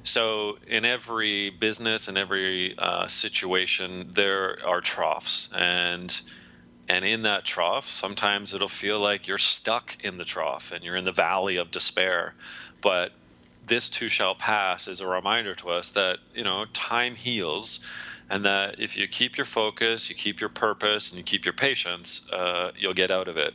So, 0.04 0.58
in 0.66 0.84
every 0.84 1.50
business, 1.50 2.08
and 2.08 2.16
every 2.16 2.76
uh, 2.78 3.08
situation, 3.08 4.10
there 4.12 4.58
are 4.64 4.80
troughs, 4.80 5.48
and 5.52 6.16
and 6.88 7.04
in 7.04 7.22
that 7.22 7.44
trough, 7.44 7.88
sometimes 7.90 8.54
it'll 8.54 8.68
feel 8.68 9.00
like 9.00 9.26
you're 9.26 9.38
stuck 9.38 9.96
in 10.04 10.18
the 10.18 10.24
trough 10.24 10.70
and 10.70 10.84
you're 10.84 10.96
in 10.96 11.04
the 11.04 11.12
valley 11.12 11.56
of 11.56 11.72
despair. 11.72 12.34
But 12.80 13.10
this 13.66 13.90
too 13.90 14.08
shall 14.08 14.36
pass 14.36 14.86
is 14.86 15.00
a 15.00 15.06
reminder 15.06 15.56
to 15.56 15.70
us 15.70 15.90
that 15.90 16.18
you 16.34 16.44
know 16.44 16.64
time 16.72 17.16
heals, 17.16 17.80
and 18.30 18.44
that 18.44 18.78
if 18.78 18.96
you 18.96 19.08
keep 19.08 19.36
your 19.36 19.44
focus, 19.44 20.08
you 20.08 20.14
keep 20.14 20.40
your 20.40 20.50
purpose, 20.50 21.10
and 21.10 21.18
you 21.18 21.24
keep 21.24 21.44
your 21.44 21.54
patience, 21.54 22.30
uh, 22.32 22.70
you'll 22.76 22.94
get 22.94 23.10
out 23.10 23.28
of 23.28 23.36
it. 23.36 23.54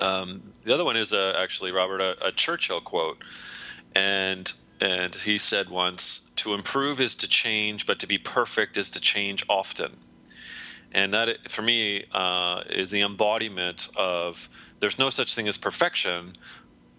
Um, 0.00 0.54
the 0.64 0.72
other 0.72 0.84
one 0.84 0.96
is 0.96 1.12
uh, 1.12 1.34
actually 1.38 1.72
Robert 1.72 2.00
a, 2.00 2.28
a 2.28 2.32
Churchill 2.32 2.80
quote, 2.80 3.18
and 3.94 4.50
and 4.80 5.14
he 5.14 5.38
said 5.38 5.68
once, 5.68 6.28
to 6.36 6.54
improve 6.54 7.00
is 7.00 7.16
to 7.16 7.28
change, 7.28 7.86
but 7.86 8.00
to 8.00 8.06
be 8.06 8.18
perfect 8.18 8.76
is 8.76 8.90
to 8.90 9.00
change 9.00 9.44
often. 9.48 9.96
And 10.92 11.12
that, 11.14 11.50
for 11.50 11.62
me, 11.62 12.04
uh, 12.12 12.62
is 12.70 12.90
the 12.90 13.02
embodiment 13.02 13.88
of 13.96 14.48
there's 14.80 14.98
no 14.98 15.10
such 15.10 15.34
thing 15.34 15.48
as 15.48 15.58
perfection, 15.58 16.36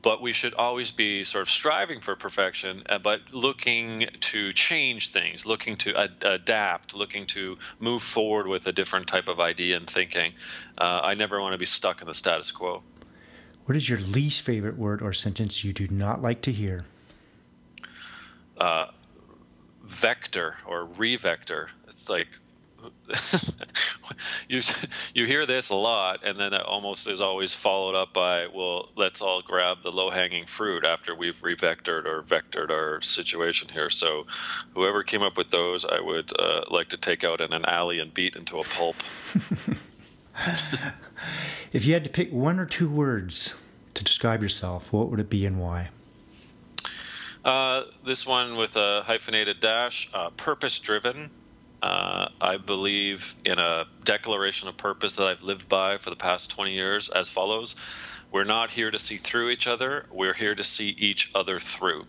but 0.02 0.22
we 0.22 0.32
should 0.32 0.54
always 0.54 0.92
be 0.92 1.24
sort 1.24 1.42
of 1.42 1.50
striving 1.50 2.00
for 2.00 2.16
perfection, 2.16 2.84
uh, 2.88 3.00
but 3.00 3.34
looking 3.34 4.08
to 4.20 4.54
change 4.54 5.12
things, 5.12 5.46
looking 5.46 5.76
to 5.78 5.96
ad- 5.96 6.24
adapt, 6.24 6.94
looking 6.94 7.26
to 7.28 7.58
move 7.80 8.04
forward 8.04 8.48
with 8.48 8.68
a 8.68 8.72
different 8.72 9.08
type 9.08 9.28
of 9.28 9.40
idea 9.40 9.76
and 9.78 9.90
thinking. 9.90 10.34
Uh, 10.78 11.02
I 11.04 11.16
never 11.16 11.42
want 11.42 11.54
to 11.54 11.58
be 11.58 11.66
stuck 11.66 12.02
in 12.02 12.08
the 12.08 12.14
status 12.14 12.52
quo. 12.52 12.84
What 13.66 13.76
is 13.76 13.90
your 13.90 14.00
least 14.00 14.42
favorite 14.42 14.78
word 14.78 15.02
or 15.02 15.14
sentence 15.14 15.64
you 15.64 15.74
do 15.74 15.88
not 15.90 16.22
like 16.22 16.42
to 16.44 16.52
hear? 16.52 16.82
Uh, 18.60 18.88
vector 19.84 20.58
or 20.66 20.86
revector. 20.86 21.70
It's 21.88 22.10
like 22.10 22.28
you 24.48 24.62
you 25.14 25.26
hear 25.26 25.46
this 25.46 25.70
a 25.70 25.76
lot, 25.76 26.20
and 26.24 26.40
then 26.40 26.54
it 26.54 26.62
almost 26.62 27.08
is 27.08 27.22
always 27.22 27.54
followed 27.54 27.96
up 27.96 28.14
by, 28.14 28.48
"Well, 28.48 28.90
let's 28.96 29.22
all 29.22 29.42
grab 29.42 29.82
the 29.84 29.92
low 29.92 30.10
hanging 30.10 30.46
fruit 30.46 30.86
after 30.86 31.16
we've 31.16 31.40
revectored 31.42 32.06
or 32.06 32.24
vectored 32.24 32.70
our 32.70 33.02
situation 33.02 33.70
here." 33.70 33.90
So, 33.90 34.28
whoever 34.74 35.04
came 35.04 35.24
up 35.24 35.38
with 35.38 35.50
those, 35.50 35.86
I 35.86 36.00
would 36.00 36.32
uh, 36.38 36.66
like 36.70 36.90
to 36.90 36.98
take 36.98 37.24
out 37.24 37.42
in 37.42 37.52
an 37.52 37.66
alley 37.66 38.00
and 38.00 38.14
beat 38.14 38.36
into 38.36 38.60
a 38.60 38.64
pulp. 38.64 38.96
if 41.72 41.86
you 41.86 41.94
had 41.94 42.04
to 42.04 42.10
pick 42.10 42.32
one 42.32 42.60
or 42.60 42.66
two 42.66 42.90
words 42.90 43.56
to 43.96 44.04
describe 44.04 44.42
yourself, 44.42 44.94
what 44.94 45.10
would 45.10 45.20
it 45.20 45.30
be 45.30 45.46
and 45.46 45.60
why? 45.60 45.90
Uh, 47.50 47.86
this 48.06 48.28
one 48.28 48.58
with 48.58 48.76
a 48.76 49.02
hyphenated 49.02 49.60
dash, 49.60 50.08
uh, 50.14 50.30
purpose 50.30 50.78
driven. 50.78 51.32
Uh, 51.82 52.28
I 52.40 52.58
believe 52.58 53.34
in 53.44 53.58
a 53.58 53.86
declaration 54.04 54.68
of 54.68 54.78
purpose 54.78 55.16
that 55.16 55.26
I've 55.26 55.42
lived 55.42 55.68
by 55.68 55.98
for 55.98 56.12
the 56.12 56.16
past 56.16 56.52
20 56.52 56.74
years 56.74 57.10
as 57.10 57.28
follows 57.28 57.76
We're 58.32 58.44
not 58.44 58.70
here 58.70 58.92
to 58.92 59.00
see 59.00 59.18
through 59.18 59.50
each 59.50 59.66
other, 59.66 60.06
we're 60.12 60.36
here 60.36 60.54
to 60.54 60.64
see 60.64 60.90
each 60.90 61.32
other 61.34 61.60
through. 61.60 62.06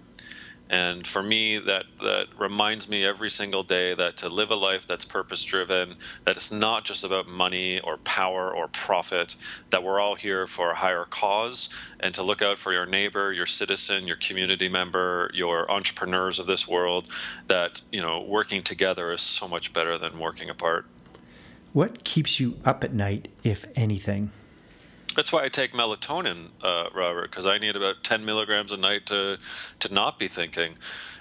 And 0.71 1.05
for 1.05 1.21
me, 1.21 1.59
that, 1.59 1.85
that 2.01 2.29
reminds 2.39 2.89
me 2.89 3.05
every 3.05 3.29
single 3.29 3.65
day 3.65 3.93
that 3.93 4.19
to 4.19 4.29
live 4.29 4.53
a 4.53 4.55
life 4.55 4.87
that's 4.87 5.05
purpose 5.05 5.43
driven, 5.43 5.97
that 6.25 6.37
it's 6.37 6.53
not 6.53 6.85
just 6.85 7.03
about 7.03 7.27
money 7.27 7.81
or 7.81 7.97
power 7.99 8.55
or 8.55 8.69
profit, 8.69 9.35
that 9.71 9.83
we're 9.83 9.99
all 9.99 10.15
here 10.15 10.47
for 10.47 10.71
a 10.71 10.75
higher 10.77 11.05
cause 11.05 11.71
and 11.99 12.15
to 12.15 12.23
look 12.23 12.41
out 12.41 12.57
for 12.57 12.73
your 12.73 12.87
neighbor, 12.87 13.33
your 13.33 13.47
citizen, 13.47 14.07
your 14.07 14.17
community 14.17 14.69
member, 14.69 15.29
your 15.35 15.69
entrepreneurs 15.69 16.39
of 16.39 16.47
this 16.47 16.69
world, 16.69 17.09
that, 17.49 17.83
you 17.91 18.01
know, 18.01 18.23
working 18.23 18.63
together 18.63 19.11
is 19.13 19.21
so 19.21 19.49
much 19.49 19.73
better 19.73 19.99
than 19.99 20.21
working 20.21 20.51
apart. 20.51 20.87
What 21.73 22.05
keeps 22.05 22.39
you 22.39 22.59
up 22.65 22.85
at 22.85 22.95
night, 22.95 23.27
if 23.43 23.67
anything? 23.75 24.31
That's 25.17 25.33
why 25.33 25.45
I 25.45 25.49
take 25.49 25.73
melatonin, 25.73 26.51
uh, 26.63 26.87
Robert, 26.95 27.31
because 27.31 27.47
I 27.47 27.59
need 27.59 27.77
about 27.77 27.97
10 28.05 28.25
milligrams 28.25 28.73
a 28.73 28.77
night 28.77 29.07
to 29.07 29.39
to 29.81 29.95
not 29.95 30.19
be 30.19 30.29
thinking, 30.29 30.77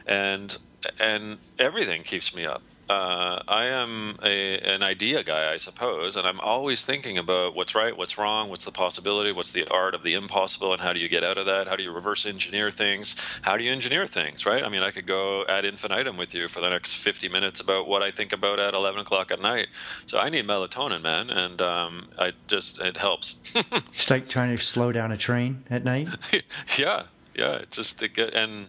and 0.06 0.56
and 1.00 1.40
everything 1.60 2.04
keeps 2.04 2.34
me 2.36 2.46
up 2.46 2.64
uh, 2.90 3.44
I 3.48 3.66
am 3.66 4.18
a, 4.24 4.58
an 4.58 4.82
idea 4.82 5.24
guy, 5.24 5.54
I 5.54 5.58
suppose, 5.58 6.16
and 6.16 6.28
I'm 6.28 6.40
always 6.40 6.84
thinking 6.84 7.20
about 7.20 7.56
what's 7.56 7.76
right, 7.76 7.96
what's 7.96 8.18
wrong, 8.18 8.50
what's 8.50 8.66
the 8.66 8.72
possibility, 8.72 9.32
what's 9.32 9.52
the 9.52 9.68
art 9.68 9.94
of 9.94 10.02
the 10.02 10.16
impossible, 10.16 10.74
and 10.74 10.82
how 10.82 10.92
do 10.92 11.00
you 11.00 11.08
get 11.08 11.24
out 11.24 11.38
of 11.38 11.46
that? 11.46 11.68
How 11.68 11.76
do 11.76 11.84
you 11.84 11.92
reverse 11.92 12.26
engineer 12.26 12.72
things? 12.72 13.16
How 13.44 13.58
do 13.58 13.64
you 13.64 13.72
engineer 13.72 14.08
things, 14.08 14.48
right? 14.48 14.64
I 14.64 14.70
mean, 14.70 14.82
I 14.82 14.90
could 14.90 15.06
go 15.06 15.46
ad 15.48 15.66
infinitum 15.66 16.18
with 16.18 16.34
you 16.34 16.48
for 16.48 16.62
the 16.62 16.70
next 16.70 16.96
50 16.96 17.30
minutes 17.30 17.60
about 17.60 17.88
what 17.88 18.02
I 18.02 18.10
think 18.10 18.34
about 18.34 18.60
at 18.60 18.74
11 18.74 19.02
o'clock 19.02 19.30
at 19.32 19.40
night. 19.40 19.68
So 20.08 20.18
I 20.18 20.30
need 20.30 20.46
melatonin, 20.46 21.04
man, 21.04 21.30
and 21.30 21.62
um, 21.62 22.08
I 22.18 22.34
just 22.48 22.80
it 22.80 22.98
helps. 22.98 23.36
it's 23.54 24.10
like 24.10 24.28
trying 24.28 24.56
to 24.56 24.62
slow 24.64 24.92
down 24.92 25.12
a 25.12 25.18
train 25.18 25.64
at 25.70 25.84
night. 25.84 26.08
yeah, 26.78 27.04
yeah, 27.36 27.62
just 27.70 28.02
it 28.02 28.16
get 28.16 28.34
and 28.34 28.66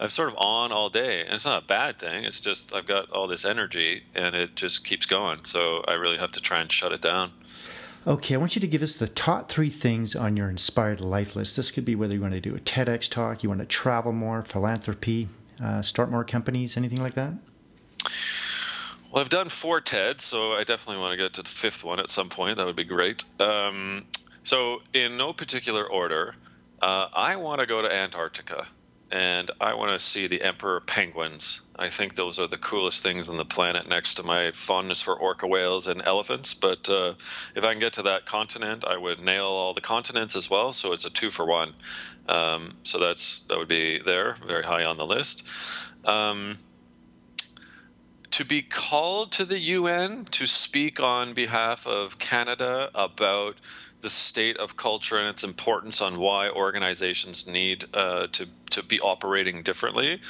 I'm 0.00 0.08
sort 0.08 0.28
of 0.28 0.34
on 0.38 0.72
all 0.72 0.90
day, 0.90 1.22
and 1.22 1.34
it's 1.34 1.44
not 1.44 1.62
a 1.62 1.66
bad 1.66 1.98
thing. 1.98 2.24
It's 2.24 2.40
just 2.40 2.74
I've 2.74 2.86
got 2.86 3.10
all 3.10 3.28
this 3.28 3.44
energy, 3.44 4.02
and 4.14 4.34
it 4.34 4.56
just 4.56 4.84
keeps 4.84 5.06
going. 5.06 5.44
So 5.44 5.84
I 5.86 5.94
really 5.94 6.18
have 6.18 6.32
to 6.32 6.40
try 6.40 6.60
and 6.60 6.70
shut 6.70 6.92
it 6.92 7.00
down. 7.00 7.32
Okay, 8.06 8.34
I 8.34 8.38
want 8.38 8.54
you 8.54 8.60
to 8.60 8.66
give 8.66 8.82
us 8.82 8.96
the 8.96 9.06
top 9.06 9.50
three 9.50 9.70
things 9.70 10.14
on 10.14 10.36
your 10.36 10.50
inspired 10.50 11.00
life 11.00 11.36
list. 11.36 11.56
This 11.56 11.70
could 11.70 11.86
be 11.86 11.94
whether 11.94 12.14
you 12.14 12.20
want 12.20 12.34
to 12.34 12.40
do 12.40 12.54
a 12.54 12.58
TEDx 12.58 13.10
talk, 13.10 13.42
you 13.42 13.48
want 13.48 13.60
to 13.60 13.66
travel 13.66 14.12
more, 14.12 14.42
philanthropy, 14.42 15.28
uh, 15.62 15.80
start 15.80 16.10
more 16.10 16.24
companies, 16.24 16.76
anything 16.76 17.00
like 17.00 17.14
that. 17.14 17.32
Well, 19.10 19.22
I've 19.22 19.30
done 19.30 19.48
four 19.48 19.80
TEDs, 19.80 20.20
so 20.20 20.52
I 20.52 20.64
definitely 20.64 21.00
want 21.00 21.12
to 21.12 21.16
get 21.16 21.34
to 21.34 21.42
the 21.42 21.48
fifth 21.48 21.82
one 21.82 21.98
at 21.98 22.10
some 22.10 22.28
point. 22.28 22.58
That 22.58 22.66
would 22.66 22.76
be 22.76 22.84
great. 22.84 23.24
Um, 23.40 24.04
so, 24.42 24.82
in 24.92 25.16
no 25.16 25.32
particular 25.32 25.86
order, 25.86 26.34
uh, 26.82 27.08
I 27.14 27.36
want 27.36 27.60
to 27.60 27.66
go 27.66 27.80
to 27.80 27.90
Antarctica 27.90 28.66
and 29.10 29.50
I 29.60 29.74
want 29.74 29.92
to 29.92 30.04
see 30.04 30.26
the 30.26 30.42
emperor 30.42 30.80
penguins. 30.80 31.60
I 31.76 31.88
think 31.88 32.14
those 32.14 32.38
are 32.38 32.46
the 32.46 32.58
coolest 32.58 33.02
things 33.02 33.28
on 33.28 33.36
the 33.36 33.44
planet 33.44 33.88
next 33.88 34.14
to 34.14 34.22
my 34.22 34.52
fondness 34.52 35.00
for 35.00 35.14
orca 35.14 35.46
whales 35.46 35.86
and 35.86 36.02
elephants. 36.04 36.54
But 36.54 36.88
uh, 36.88 37.14
if 37.54 37.64
I 37.64 37.72
can 37.72 37.80
get 37.80 37.94
to 37.94 38.02
that 38.02 38.26
continent, 38.26 38.84
I 38.84 38.96
would 38.96 39.20
nail 39.20 39.46
all 39.46 39.74
the 39.74 39.80
continents 39.80 40.36
as 40.36 40.48
well. 40.48 40.72
So 40.72 40.92
it's 40.92 41.04
a 41.04 41.10
two 41.10 41.30
for 41.30 41.46
one. 41.46 41.74
Um, 42.26 42.74
so 42.84 42.98
that's 42.98 43.42
that 43.48 43.58
would 43.58 43.68
be 43.68 44.00
there, 44.04 44.36
very 44.46 44.64
high 44.64 44.84
on 44.84 44.96
the 44.96 45.06
list. 45.06 45.46
Um, 46.04 46.56
to 48.34 48.44
be 48.44 48.62
called 48.62 49.30
to 49.30 49.44
the 49.44 49.58
UN 49.58 50.24
to 50.32 50.46
speak 50.46 50.98
on 50.98 51.34
behalf 51.34 51.86
of 51.86 52.18
Canada 52.18 52.90
about 52.92 53.60
the 54.04 54.10
state 54.10 54.58
of 54.58 54.76
culture 54.76 55.18
and 55.18 55.28
its 55.28 55.44
importance 55.44 56.02
on 56.02 56.18
why 56.18 56.50
organizations 56.50 57.46
need 57.46 57.86
uh, 57.94 58.26
to 58.32 58.46
to 58.70 58.82
be 58.82 59.00
operating 59.00 59.62
differently. 59.62 60.20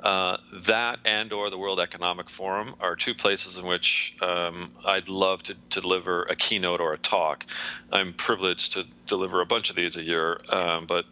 Uh, 0.00 0.38
that 0.64 0.98
and 1.04 1.30
or 1.34 1.50
the 1.50 1.58
World 1.58 1.78
Economic 1.78 2.30
Forum 2.30 2.74
are 2.80 2.96
two 2.96 3.14
places 3.14 3.58
in 3.58 3.66
which 3.66 4.16
um, 4.22 4.70
I'd 4.82 5.08
love 5.08 5.42
to, 5.42 5.54
to, 5.70 5.80
deliver 5.80 6.22
a 6.22 6.36
keynote 6.36 6.80
or 6.80 6.94
a 6.94 6.98
talk. 6.98 7.44
I'm 7.92 8.14
privileged 8.14 8.72
to 8.74 8.86
deliver 9.06 9.40
a 9.40 9.46
bunch 9.46 9.70
of 9.70 9.76
these 9.76 9.96
a 9.96 10.02
year, 10.02 10.40
um, 10.48 10.86
but 10.86 11.04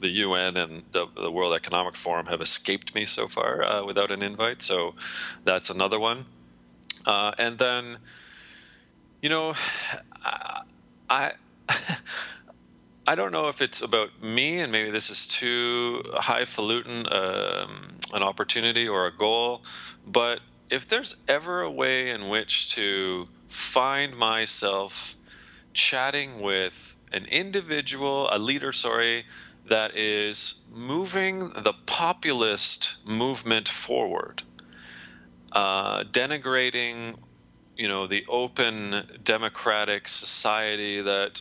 the 0.00 0.08
UN 0.08 0.56
and 0.56 0.84
the, 0.92 1.06
the, 1.16 1.32
World 1.32 1.52
Economic 1.52 1.96
Forum 1.96 2.26
have 2.26 2.40
escaped 2.40 2.94
me 2.94 3.04
so 3.04 3.26
far 3.26 3.62
uh, 3.62 3.84
without 3.84 4.12
an 4.12 4.22
invite. 4.22 4.62
So 4.62 4.94
that's 5.44 5.68
another 5.70 5.98
one. 5.98 6.24
Uh, 7.04 7.32
and 7.36 7.58
then, 7.58 7.98
you 9.20 9.28
know, 9.30 9.54
I, 10.24 10.62
I 11.10 11.32
I 13.06 13.14
don't 13.14 13.32
know 13.32 13.48
if 13.48 13.62
it's 13.62 13.80
about 13.80 14.22
me, 14.22 14.60
and 14.60 14.70
maybe 14.70 14.90
this 14.90 15.08
is 15.10 15.26
too 15.26 16.02
highfalutin 16.14 17.06
um, 17.10 17.96
an 18.12 18.22
opportunity 18.22 18.86
or 18.86 19.06
a 19.06 19.16
goal, 19.16 19.62
but 20.06 20.40
if 20.70 20.88
there's 20.88 21.16
ever 21.26 21.62
a 21.62 21.70
way 21.70 22.10
in 22.10 22.28
which 22.28 22.74
to 22.74 23.26
find 23.48 24.16
myself 24.16 25.16
chatting 25.72 26.40
with 26.40 26.96
an 27.12 27.24
individual, 27.24 28.28
a 28.30 28.38
leader, 28.38 28.72
sorry, 28.72 29.24
that 29.68 29.96
is 29.96 30.62
moving 30.70 31.38
the 31.38 31.72
populist 31.86 32.96
movement 33.06 33.68
forward, 33.68 34.42
uh, 35.52 36.04
denigrating, 36.04 37.16
you 37.76 37.88
know, 37.88 38.06
the 38.06 38.24
open 38.28 39.20
democratic 39.22 40.08
society 40.08 41.00
that 41.00 41.40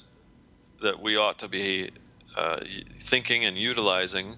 that 0.81 1.01
we 1.01 1.17
ought 1.17 1.39
to 1.39 1.47
be 1.47 1.91
uh, 2.35 2.59
thinking 2.99 3.45
and 3.45 3.57
utilizing. 3.57 4.35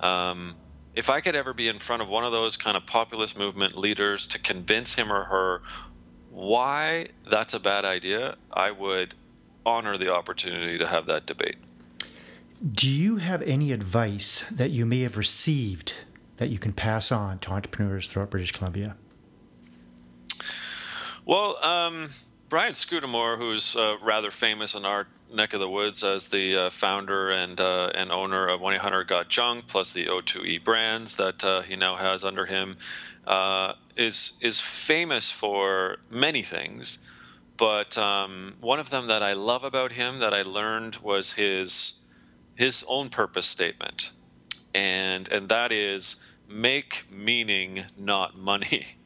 Um, 0.00 0.56
if 0.94 1.10
I 1.10 1.20
could 1.20 1.36
ever 1.36 1.52
be 1.54 1.68
in 1.68 1.78
front 1.78 2.02
of 2.02 2.08
one 2.08 2.24
of 2.24 2.32
those 2.32 2.56
kind 2.56 2.76
of 2.76 2.86
populist 2.86 3.38
movement 3.38 3.78
leaders 3.78 4.28
to 4.28 4.38
convince 4.38 4.94
him 4.94 5.12
or 5.12 5.24
her 5.24 5.62
why 6.30 7.08
that's 7.30 7.54
a 7.54 7.60
bad 7.60 7.84
idea, 7.84 8.36
I 8.52 8.70
would 8.70 9.14
honor 9.64 9.98
the 9.98 10.12
opportunity 10.12 10.78
to 10.78 10.86
have 10.86 11.06
that 11.06 11.26
debate. 11.26 11.56
Do 12.72 12.88
you 12.88 13.16
have 13.16 13.42
any 13.42 13.72
advice 13.72 14.44
that 14.50 14.70
you 14.70 14.84
may 14.84 15.00
have 15.00 15.16
received 15.16 15.94
that 16.36 16.50
you 16.50 16.58
can 16.58 16.72
pass 16.72 17.12
on 17.12 17.38
to 17.40 17.50
entrepreneurs 17.50 18.06
throughout 18.06 18.30
British 18.30 18.52
Columbia? 18.52 18.96
Well, 21.24 21.62
um, 21.64 22.10
Brian 22.48 22.74
Scudamore, 22.74 23.36
who's 23.36 23.76
uh, 23.76 23.96
rather 24.02 24.30
famous 24.30 24.74
in 24.74 24.84
our 24.84 25.06
neck 25.32 25.52
of 25.54 25.60
the 25.60 25.68
woods 25.68 26.04
as 26.04 26.26
the 26.28 26.56
uh, 26.56 26.70
founder 26.70 27.30
and 27.30 27.60
uh, 27.60 27.90
and 27.94 28.10
owner 28.10 28.48
of 28.48 28.60
1 28.60 28.74
800 28.74 29.04
Got 29.04 29.28
Junk, 29.28 29.66
plus 29.66 29.92
the 29.92 30.06
O2E 30.06 30.64
brands 30.64 31.16
that 31.16 31.44
uh, 31.44 31.62
he 31.62 31.76
now 31.76 31.96
has 31.96 32.24
under 32.24 32.46
him, 32.46 32.76
uh, 33.26 33.74
is 33.96 34.32
is 34.40 34.60
famous 34.60 35.30
for 35.30 35.98
many 36.10 36.42
things. 36.42 36.98
But 37.56 37.98
um, 37.98 38.54
one 38.60 38.80
of 38.80 38.90
them 38.90 39.08
that 39.08 39.22
I 39.22 39.34
love 39.34 39.64
about 39.64 39.92
him 39.92 40.20
that 40.20 40.32
I 40.32 40.42
learned 40.42 40.96
was 40.96 41.32
his 41.32 41.94
his 42.54 42.84
own 42.88 43.10
purpose 43.10 43.46
statement, 43.46 44.10
and 44.74 45.28
and 45.28 45.48
that 45.50 45.72
is 45.72 46.16
make 46.48 47.06
meaning, 47.10 47.84
not 47.96 48.36
money. 48.36 48.86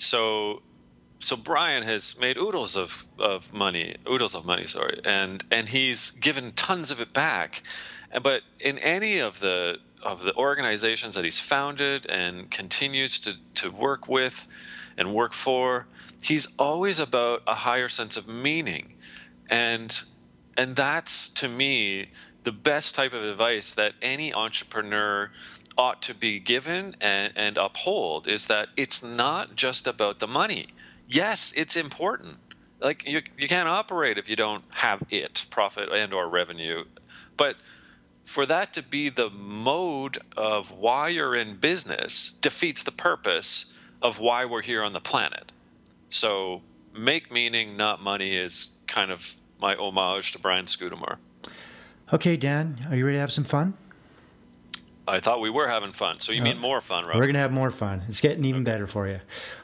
So 0.00 0.62
so 1.20 1.36
Brian 1.36 1.82
has 1.82 2.18
made 2.18 2.36
oodles 2.36 2.76
of, 2.76 3.04
of 3.18 3.52
money, 3.52 3.96
oodles 4.08 4.34
of 4.34 4.46
money, 4.46 4.66
sorry, 4.68 5.00
and 5.04 5.42
and 5.50 5.68
he's 5.68 6.10
given 6.12 6.52
tons 6.52 6.90
of 6.90 7.00
it 7.00 7.12
back. 7.12 7.62
But 8.22 8.42
in 8.60 8.78
any 8.78 9.18
of 9.18 9.40
the 9.40 9.78
of 10.02 10.22
the 10.22 10.34
organizations 10.36 11.16
that 11.16 11.24
he's 11.24 11.40
founded 11.40 12.06
and 12.06 12.48
continues 12.50 13.20
to, 13.20 13.34
to 13.54 13.70
work 13.70 14.06
with 14.08 14.46
and 14.96 15.12
work 15.12 15.32
for, 15.32 15.86
he's 16.22 16.46
always 16.56 17.00
about 17.00 17.42
a 17.48 17.54
higher 17.54 17.88
sense 17.88 18.16
of 18.16 18.28
meaning. 18.28 18.94
And 19.50 20.00
and 20.56 20.76
that's 20.76 21.30
to 21.30 21.48
me 21.48 22.10
the 22.44 22.52
best 22.52 22.94
type 22.94 23.12
of 23.12 23.24
advice 23.24 23.74
that 23.74 23.92
any 24.00 24.32
entrepreneur 24.32 25.30
ought 25.76 26.02
to 26.02 26.14
be 26.14 26.38
given 26.38 26.96
and, 27.00 27.32
and 27.36 27.58
uphold 27.58 28.26
is 28.26 28.46
that 28.46 28.68
it's 28.76 29.02
not 29.02 29.54
just 29.54 29.86
about 29.86 30.18
the 30.18 30.26
money 30.26 30.66
yes, 31.08 31.52
it's 31.56 31.76
important. 31.76 32.36
Like 32.80 33.08
you, 33.08 33.22
you 33.36 33.48
can't 33.48 33.68
operate 33.68 34.18
if 34.18 34.28
you 34.28 34.36
don't 34.36 34.64
have 34.70 35.02
it, 35.10 35.46
profit 35.50 35.88
and 35.90 36.12
or 36.12 36.28
revenue. 36.28 36.84
But 37.36 37.56
for 38.24 38.46
that 38.46 38.74
to 38.74 38.82
be 38.82 39.08
the 39.08 39.30
mode 39.30 40.18
of 40.36 40.70
why 40.70 41.08
you're 41.08 41.34
in 41.34 41.56
business 41.56 42.32
defeats 42.40 42.82
the 42.82 42.92
purpose 42.92 43.72
of 44.02 44.20
why 44.20 44.44
we're 44.44 44.62
here 44.62 44.82
on 44.82 44.92
the 44.92 45.00
planet. 45.00 45.50
So 46.10 46.62
make 46.94 47.32
meaning, 47.32 47.76
not 47.76 48.00
money, 48.02 48.36
is 48.36 48.68
kind 48.86 49.10
of 49.10 49.34
my 49.60 49.74
homage 49.74 50.32
to 50.32 50.38
Brian 50.38 50.66
Scudamore. 50.66 51.16
Okay, 52.12 52.36
Dan, 52.36 52.86
are 52.88 52.96
you 52.96 53.04
ready 53.04 53.16
to 53.16 53.20
have 53.20 53.32
some 53.32 53.44
fun? 53.44 53.74
I 55.08 55.20
thought 55.20 55.40
we 55.40 55.50
were 55.50 55.68
having 55.68 55.92
fun. 55.92 56.20
So 56.20 56.32
you 56.32 56.42
mean 56.42 56.58
more 56.58 56.80
fun, 56.80 57.04
right? 57.04 57.16
We're 57.16 57.22
going 57.22 57.34
to 57.34 57.40
have 57.40 57.52
more 57.52 57.70
fun. 57.70 58.02
It's 58.08 58.20
getting 58.20 58.44
even 58.44 58.62
okay. 58.62 58.72
better 58.72 58.86
for 58.86 59.08
you. 59.08 59.20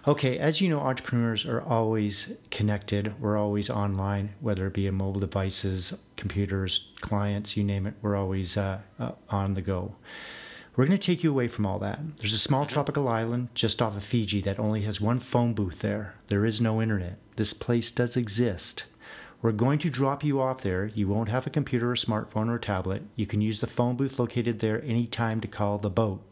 Okay, 0.07 0.39
as 0.39 0.61
you 0.61 0.69
know, 0.69 0.81
entrepreneurs 0.81 1.45
are 1.45 1.61
always 1.61 2.33
connected. 2.51 3.21
We're 3.21 3.37
always 3.37 3.69
online, 3.69 4.35
whether 4.41 4.67
it 4.67 4.73
be 4.73 4.87
in 4.87 4.95
mobile 4.95 5.21
devices, 5.21 5.95
computers, 6.17 6.89
clients, 7.01 7.57
you 7.57 7.65
name 7.65 7.87
it. 7.87 7.95
We're 8.01 8.17
always 8.17 8.57
uh, 8.57 8.81
uh, 8.99 9.13
on 9.29 9.55
the 9.55 9.63
go. 9.63 9.95
We're 10.77 10.87
going 10.87 10.99
to 10.99 11.07
take 11.07 11.23
you 11.23 11.31
away 11.31 11.47
from 11.47 11.67
all 11.67 11.79
that. 11.81 12.01
There's 12.17 12.33
a 12.33 12.39
small 12.39 12.67
tropical 12.67 13.07
island 13.07 13.49
just 13.55 13.81
off 13.81 13.97
of 13.97 14.03
Fiji 14.03 14.41
that 14.41 14.59
only 14.59 14.81
has 14.83 15.01
one 15.01 15.21
phone 15.21 15.53
booth 15.55 15.81
there. 15.81 16.15
There 16.27 16.45
is 16.45 16.61
no 16.61 16.83
internet. 16.83 17.19
This 17.37 17.53
place 17.53 17.93
does 17.93 18.17
exist. 18.17 18.85
We're 19.45 19.53
going 19.53 19.79
to 19.81 19.91
drop 19.91 20.25
you 20.25 20.41
off 20.41 20.63
there. 20.63 20.87
You 20.87 21.07
won't 21.07 21.29
have 21.29 21.47
a 21.47 21.51
computer 21.51 21.91
or 21.91 21.97
smartphone 21.97 22.49
or 22.49 22.59
tablet. 22.59 23.03
You 23.15 23.27
can 23.27 23.43
use 23.43 23.61
the 23.61 23.67
phone 23.67 23.95
booth 23.95 24.19
located 24.19 24.61
there 24.61 24.83
anytime 24.83 25.43
to 25.43 25.47
call 25.47 25.77
the 25.77 25.91
boat, 25.91 26.23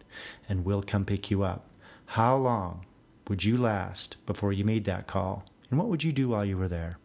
and 0.48 0.64
we'll 0.64 0.82
come 0.82 1.04
pick 1.04 1.30
you 1.30 1.42
up. 1.42 1.66
How 2.06 2.38
long 2.38 2.86
would 3.28 3.44
you 3.44 3.58
last 3.58 4.16
before 4.24 4.54
you 4.54 4.64
made 4.64 4.84
that 4.84 5.08
call? 5.08 5.44
And 5.68 5.78
what 5.78 5.88
would 5.88 6.02
you 6.02 6.10
do 6.10 6.30
while 6.30 6.42
you 6.42 6.56
were 6.56 6.68
there? 6.68 6.98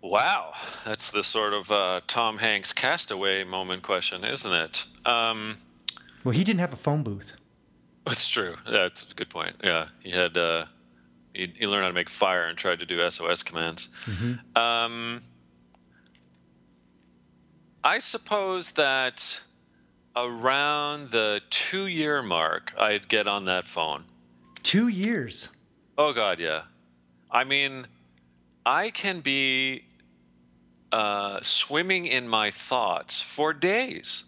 Wow, 0.00 0.52
that's 0.84 1.10
the 1.10 1.24
sort 1.24 1.52
of 1.52 1.68
uh, 1.68 2.00
Tom 2.06 2.38
Hanks 2.38 2.72
castaway 2.72 3.42
moment 3.42 3.82
question, 3.82 4.24
isn't 4.24 4.52
it? 4.52 4.84
Um, 5.04 5.56
well, 6.22 6.32
he 6.32 6.44
didn't 6.44 6.60
have 6.60 6.72
a 6.72 6.76
phone 6.76 7.02
booth. 7.02 7.32
That's 8.06 8.28
true. 8.28 8.54
That's 8.70 9.10
a 9.10 9.14
good 9.16 9.30
point. 9.30 9.56
Yeah, 9.64 9.88
he 9.98 10.12
had 10.12 10.36
uh, 10.36 10.66
he, 11.34 11.52
he 11.56 11.66
learned 11.66 11.82
how 11.82 11.88
to 11.88 11.94
make 11.94 12.10
fire 12.10 12.44
and 12.44 12.56
tried 12.58 12.80
to 12.80 12.86
do 12.86 13.08
SOS 13.10 13.42
commands. 13.42 13.88
Mm-hmm. 14.06 14.58
Um, 14.58 15.22
I 17.84 17.98
suppose 17.98 18.72
that 18.72 19.40
around 20.14 21.10
the 21.10 21.40
two 21.50 21.86
year 21.86 22.22
mark, 22.22 22.72
I'd 22.78 23.08
get 23.08 23.26
on 23.26 23.46
that 23.46 23.64
phone. 23.64 24.04
Two 24.62 24.88
years? 24.88 25.48
Oh, 25.98 26.12
God, 26.12 26.38
yeah. 26.38 26.62
I 27.30 27.44
mean, 27.44 27.86
I 28.64 28.90
can 28.90 29.20
be 29.20 29.84
uh, 30.92 31.40
swimming 31.42 32.06
in 32.06 32.28
my 32.28 32.50
thoughts 32.50 33.20
for 33.20 33.52
days. 33.52 34.24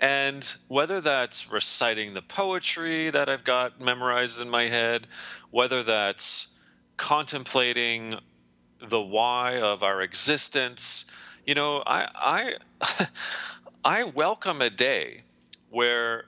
And 0.00 0.44
whether 0.68 1.00
that's 1.00 1.50
reciting 1.50 2.14
the 2.14 2.22
poetry 2.22 3.10
that 3.10 3.28
I've 3.28 3.44
got 3.44 3.80
memorized 3.80 4.40
in 4.40 4.48
my 4.48 4.68
head, 4.68 5.06
whether 5.50 5.82
that's 5.82 6.48
contemplating 6.96 8.14
the 8.80 9.00
why 9.00 9.60
of 9.60 9.82
our 9.82 10.00
existence, 10.02 11.06
you 11.44 11.54
know, 11.54 11.82
I 11.84 12.56
I 12.80 13.08
I 13.84 14.04
welcome 14.04 14.62
a 14.62 14.70
day 14.70 15.22
where 15.70 16.26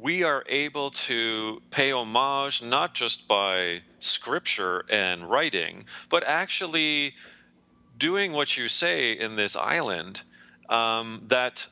we 0.00 0.22
are 0.22 0.44
able 0.48 0.90
to 0.90 1.60
pay 1.70 1.90
homage 1.90 2.62
not 2.62 2.94
just 2.94 3.26
by 3.26 3.82
scripture 3.98 4.84
and 4.88 5.28
writing, 5.28 5.86
but 6.08 6.22
actually 6.24 7.14
doing 7.96 8.32
what 8.32 8.56
you 8.56 8.68
say 8.68 9.12
in 9.12 9.34
this 9.34 9.56
island 9.56 10.22
um, 10.68 11.24
that 11.28 11.66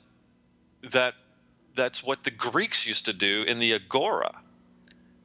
that 0.91 1.15
that's 1.77 2.03
what 2.03 2.25
the 2.25 2.31
Greeks 2.31 2.87
used 2.87 3.05
to 3.05 3.13
do 3.13 3.43
in 3.43 3.59
the 3.59 3.75
agora. 3.75 4.33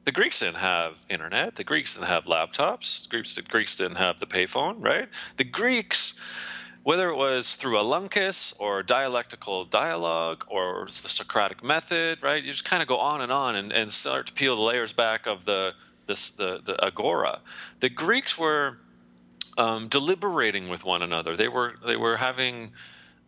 The 0.04 0.12
Greeks 0.12 0.40
didn't 0.40 0.56
have 0.56 0.94
internet. 1.08 1.54
The 1.54 1.64
Greeks 1.64 1.94
didn't 1.94 2.08
have 2.08 2.24
laptops. 2.24 3.04
The 3.04 3.08
Greeks, 3.08 3.34
the 3.34 3.42
Greeks 3.42 3.76
didn't 3.76 3.96
have 3.96 4.18
the 4.18 4.26
payphone, 4.26 4.82
right? 4.82 5.08
The 5.36 5.44
Greeks, 5.44 6.14
whether 6.82 7.08
it 7.08 7.16
was 7.16 7.54
through 7.54 7.76
elenchus 7.76 8.52
or 8.58 8.82
dialectical 8.82 9.64
dialogue 9.64 10.44
or 10.48 10.86
the 10.86 11.08
Socratic 11.08 11.62
method, 11.62 12.18
right? 12.22 12.42
You 12.42 12.50
just 12.50 12.64
kind 12.64 12.82
of 12.82 12.88
go 12.88 12.98
on 12.98 13.20
and 13.20 13.30
on 13.30 13.54
and, 13.54 13.72
and 13.72 13.92
start 13.92 14.26
to 14.26 14.32
peel 14.32 14.56
the 14.56 14.62
layers 14.62 14.92
back 14.92 15.26
of 15.26 15.44
the 15.44 15.74
the, 16.06 16.60
the 16.64 16.84
agora. 16.84 17.38
The 17.80 17.88
Greeks 17.88 18.36
were 18.36 18.76
um, 19.56 19.88
deliberating 19.88 20.68
with 20.68 20.84
one 20.84 21.00
another. 21.00 21.36
They 21.36 21.48
were 21.48 21.74
they 21.86 21.96
were 21.96 22.16
having 22.16 22.72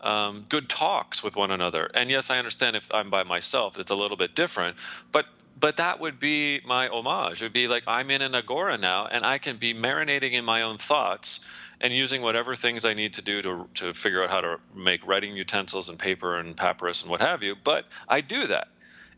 um, 0.00 0.46
good 0.48 0.68
talks 0.68 1.22
with 1.22 1.36
one 1.36 1.50
another. 1.50 1.90
And 1.94 2.10
yes, 2.10 2.30
I 2.30 2.38
understand 2.38 2.76
if 2.76 2.92
I'm 2.92 3.10
by 3.10 3.22
myself, 3.22 3.78
it's 3.78 3.90
a 3.90 3.94
little 3.94 4.16
bit 4.16 4.34
different. 4.34 4.76
But 5.12 5.26
but 5.58 5.76
that 5.76 6.00
would 6.00 6.18
be 6.18 6.60
my 6.66 6.88
homage. 6.88 7.40
It 7.40 7.44
would 7.46 7.52
be 7.52 7.68
like 7.68 7.84
I'm 7.86 8.10
in 8.10 8.22
an 8.22 8.34
agora 8.34 8.76
now, 8.76 9.06
and 9.06 9.24
I 9.24 9.38
can 9.38 9.56
be 9.56 9.72
marinating 9.72 10.32
in 10.32 10.44
my 10.44 10.62
own 10.62 10.78
thoughts 10.78 11.40
and 11.80 11.92
using 11.92 12.22
whatever 12.22 12.56
things 12.56 12.84
I 12.84 12.94
need 12.94 13.14
to 13.14 13.22
do 13.22 13.42
to 13.42 13.68
to 13.74 13.94
figure 13.94 14.22
out 14.22 14.30
how 14.30 14.40
to 14.40 14.56
make 14.74 15.06
writing 15.06 15.36
utensils 15.36 15.88
and 15.88 15.98
paper 15.98 16.38
and 16.38 16.56
papyrus 16.56 17.02
and 17.02 17.10
what 17.10 17.20
have 17.20 17.42
you. 17.42 17.54
But 17.62 17.86
I 18.08 18.20
do 18.20 18.46
that, 18.48 18.68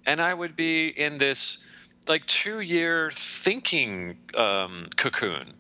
and 0.05 0.21
I 0.21 0.33
would 0.33 0.57
be 0.57 0.89
in 0.89 1.19
this 1.19 1.59
like 2.07 2.27
two 2.27 2.61
year 2.61 3.11
thinking 3.11 4.19
um, 4.35 4.89
cocoon 4.97 5.55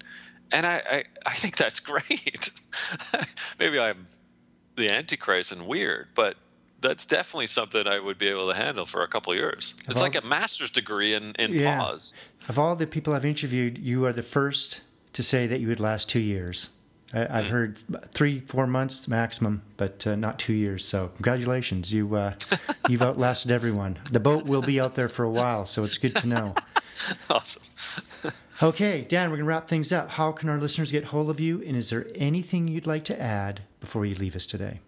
and 0.52 0.66
I, 0.66 0.83
I, 0.90 1.05
I 1.24 1.35
think 1.35 1.57
that's 1.57 1.81
great. 1.90 2.50
Maybe 3.59 3.79
I'm 3.79 4.07
the 4.76 4.90
antichrist 4.90 5.52
and 5.52 5.66
weird, 5.66 6.08
but 6.14 6.36
that's 6.80 7.06
definitely 7.06 7.46
something 7.46 7.86
I 7.86 7.98
would 7.98 8.18
be 8.18 8.28
able 8.28 8.48
to 8.48 8.54
handle 8.54 8.86
for 8.86 9.02
a 9.02 9.08
couple 9.08 9.34
years. 9.34 9.74
Of 9.84 9.90
it's 9.90 9.96
all, 9.96 10.02
like 10.02 10.14
a 10.14 10.26
master's 10.26 10.70
degree 10.70 11.14
in, 11.14 11.32
in 11.38 11.52
yeah. 11.52 11.78
pause. 11.78 12.14
Of 12.48 12.58
all 12.58 12.76
the 12.76 12.86
people 12.86 13.14
I've 13.14 13.24
interviewed, 13.24 13.78
you 13.78 14.04
are 14.06 14.12
the 14.12 14.22
first 14.22 14.82
to 15.14 15.22
say 15.22 15.46
that 15.46 15.60
you 15.60 15.68
would 15.68 15.80
last 15.80 16.08
two 16.08 16.20
years. 16.20 16.70
I, 17.14 17.18
have 17.18 17.46
mm. 17.46 17.50
heard 17.50 17.78
three, 18.12 18.40
four 18.40 18.66
months 18.66 19.06
maximum, 19.06 19.62
but 19.76 20.06
uh, 20.06 20.16
not 20.16 20.38
two 20.38 20.52
years. 20.52 20.84
So 20.84 21.08
congratulations, 21.14 21.92
you 21.92 22.14
uh, 22.14 22.34
you've 22.88 23.02
outlasted 23.02 23.50
everyone. 23.50 23.98
The 24.10 24.20
boat 24.20 24.44
will 24.44 24.60
be 24.60 24.80
out 24.80 24.96
there 24.96 25.08
for 25.08 25.22
a 25.24 25.30
while, 25.30 25.66
so 25.66 25.84
it's 25.84 25.98
good 25.98 26.16
to 26.16 26.26
know. 26.26 26.54
awesome. 27.30 27.62
okay, 28.62 29.02
Dan, 29.02 29.30
we're 29.30 29.37
gonna 29.37 29.48
wrap 29.48 29.68
things 29.68 29.92
up. 29.92 30.11
How 30.11 30.32
can 30.32 30.48
our 30.48 30.59
listeners 30.59 30.92
get 30.92 31.04
hold 31.04 31.30
of 31.30 31.40
you? 31.40 31.62
And 31.62 31.76
is 31.76 31.90
there 31.90 32.06
anything 32.14 32.68
you'd 32.68 32.87
like 32.87 33.04
to 33.04 33.20
add 33.20 33.62
before 33.80 34.06
you 34.06 34.14
leave 34.14 34.37
us 34.37 34.46
today? 34.46 34.80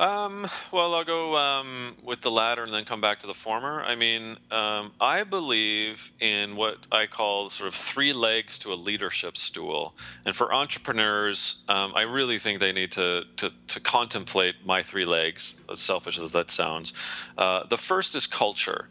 Um, 0.00 0.48
well, 0.72 0.94
I'll 0.94 1.04
go 1.04 1.36
um, 1.36 1.94
with 2.02 2.22
the 2.22 2.30
latter 2.30 2.62
and 2.62 2.72
then 2.72 2.86
come 2.86 3.02
back 3.02 3.20
to 3.20 3.26
the 3.26 3.34
former. 3.34 3.82
I 3.82 3.96
mean, 3.96 4.38
um, 4.50 4.92
I 4.98 5.24
believe 5.24 6.10
in 6.18 6.56
what 6.56 6.78
I 6.90 7.06
call 7.06 7.50
sort 7.50 7.68
of 7.68 7.74
three 7.74 8.14
legs 8.14 8.60
to 8.60 8.72
a 8.72 8.76
leadership 8.76 9.36
stool. 9.36 9.94
And 10.24 10.34
for 10.34 10.54
entrepreneurs, 10.54 11.62
um, 11.68 11.92
I 11.94 12.02
really 12.02 12.38
think 12.38 12.60
they 12.60 12.72
need 12.72 12.92
to, 12.92 13.24
to, 13.36 13.52
to, 13.68 13.80
contemplate 13.80 14.54
my 14.64 14.82
three 14.82 15.04
legs, 15.04 15.54
as 15.70 15.80
selfish 15.80 16.18
as 16.18 16.32
that 16.32 16.48
sounds. 16.48 16.94
Uh, 17.36 17.66
the 17.66 17.76
first 17.76 18.14
is 18.14 18.26
culture. 18.26 18.88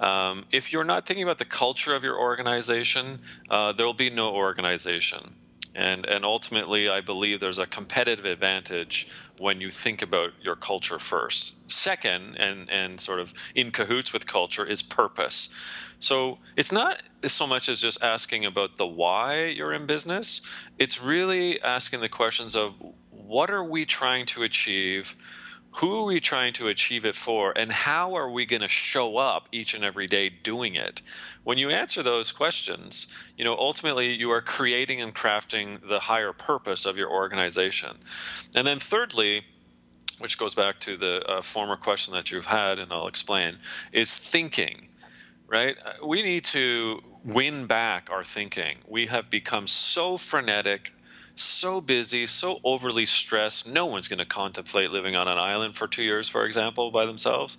Um, 0.00 0.44
if 0.52 0.72
you're 0.72 0.84
not 0.84 1.06
thinking 1.06 1.24
about 1.24 1.38
the 1.38 1.44
culture 1.44 1.94
of 1.94 2.04
your 2.04 2.18
organization, 2.18 3.20
uh, 3.50 3.72
there 3.72 3.86
will 3.86 3.94
be 3.94 4.10
no 4.10 4.34
organization. 4.34 5.34
And, 5.74 6.06
and 6.06 6.24
ultimately, 6.24 6.88
I 6.88 7.02
believe 7.02 7.38
there's 7.38 7.58
a 7.58 7.66
competitive 7.66 8.24
advantage 8.24 9.08
when 9.38 9.60
you 9.60 9.70
think 9.70 10.02
about 10.02 10.32
your 10.42 10.56
culture 10.56 10.98
first. 10.98 11.70
Second, 11.70 12.36
and, 12.36 12.68
and 12.70 13.00
sort 13.00 13.20
of 13.20 13.32
in 13.54 13.70
cahoots 13.70 14.12
with 14.12 14.26
culture, 14.26 14.66
is 14.66 14.82
purpose. 14.82 15.50
So 16.00 16.38
it's 16.56 16.72
not 16.72 17.00
so 17.26 17.46
much 17.46 17.68
as 17.68 17.80
just 17.80 18.02
asking 18.02 18.44
about 18.44 18.76
the 18.76 18.86
why 18.86 19.46
you're 19.46 19.72
in 19.72 19.86
business, 19.86 20.40
it's 20.78 21.00
really 21.00 21.60
asking 21.62 22.00
the 22.00 22.08
questions 22.08 22.56
of 22.56 22.74
what 23.10 23.50
are 23.50 23.64
we 23.64 23.84
trying 23.84 24.26
to 24.26 24.42
achieve? 24.42 25.16
Who 25.72 26.00
are 26.00 26.04
we 26.04 26.20
trying 26.20 26.52
to 26.54 26.68
achieve 26.68 27.04
it 27.04 27.14
for 27.14 27.56
and 27.56 27.70
how 27.70 28.14
are 28.14 28.30
we 28.30 28.46
going 28.46 28.62
to 28.62 28.68
show 28.68 29.16
up 29.16 29.48
each 29.52 29.74
and 29.74 29.84
every 29.84 30.06
day 30.06 30.28
doing 30.28 30.74
it? 30.74 31.02
When 31.44 31.58
you 31.58 31.70
answer 31.70 32.02
those 32.02 32.32
questions 32.32 33.06
you 33.36 33.44
know 33.44 33.56
ultimately 33.56 34.14
you 34.14 34.30
are 34.32 34.42
creating 34.42 35.00
and 35.00 35.14
crafting 35.14 35.86
the 35.86 36.00
higher 36.00 36.32
purpose 36.32 36.86
of 36.86 36.96
your 36.96 37.10
organization. 37.10 37.96
And 38.54 38.66
then 38.66 38.80
thirdly 38.80 39.42
which 40.18 40.36
goes 40.36 40.54
back 40.54 40.80
to 40.80 40.96
the 40.96 41.24
uh, 41.24 41.42
former 41.42 41.76
question 41.76 42.14
that 42.14 42.32
you've 42.32 42.44
had 42.44 42.80
and 42.80 42.92
i'll 42.92 43.06
explain 43.06 43.56
is 43.92 44.12
thinking 44.12 44.88
right? 45.48 45.76
We 46.04 46.22
need 46.22 46.44
to 46.46 47.02
win 47.24 47.66
back 47.66 48.10
our 48.10 48.22
thinking. 48.22 48.76
We 48.86 49.06
have 49.06 49.30
become 49.30 49.66
so 49.66 50.16
frenetic 50.16 50.92
so 51.42 51.80
busy, 51.80 52.26
so 52.26 52.60
overly 52.64 53.06
stressed, 53.06 53.68
no 53.68 53.86
one's 53.86 54.08
going 54.08 54.18
to 54.18 54.26
contemplate 54.26 54.90
living 54.90 55.16
on 55.16 55.28
an 55.28 55.38
island 55.38 55.76
for 55.76 55.86
two 55.86 56.02
years, 56.02 56.28
for 56.28 56.44
example, 56.44 56.90
by 56.90 57.06
themselves. 57.06 57.58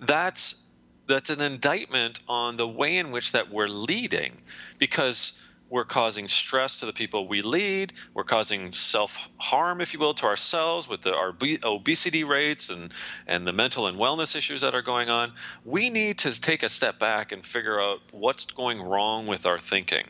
That's 0.00 0.60
that's 1.06 1.28
an 1.28 1.42
indictment 1.42 2.20
on 2.28 2.56
the 2.56 2.66
way 2.66 2.96
in 2.96 3.10
which 3.10 3.32
that 3.32 3.50
we're 3.50 3.66
leading, 3.66 4.32
because 4.78 5.38
we're 5.70 5.84
causing 5.84 6.28
stress 6.28 6.80
to 6.80 6.86
the 6.86 6.92
people 6.92 7.26
we 7.26 7.42
lead. 7.42 7.92
We're 8.12 8.24
causing 8.24 8.72
self 8.72 9.28
harm, 9.38 9.80
if 9.80 9.92
you 9.92 10.00
will, 10.00 10.14
to 10.14 10.26
ourselves 10.26 10.88
with 10.88 11.02
the, 11.02 11.14
our 11.14 11.34
obesity 11.64 12.22
rates 12.22 12.70
and, 12.70 12.92
and 13.26 13.46
the 13.46 13.52
mental 13.52 13.86
and 13.86 13.98
wellness 13.98 14.36
issues 14.36 14.60
that 14.60 14.74
are 14.74 14.82
going 14.82 15.10
on. 15.10 15.32
We 15.64 15.90
need 15.90 16.18
to 16.18 16.40
take 16.40 16.62
a 16.62 16.68
step 16.68 16.98
back 16.98 17.32
and 17.32 17.44
figure 17.44 17.80
out 17.80 18.00
what's 18.12 18.44
going 18.44 18.80
wrong 18.80 19.26
with 19.26 19.46
our 19.46 19.58
thinking. 19.58 20.04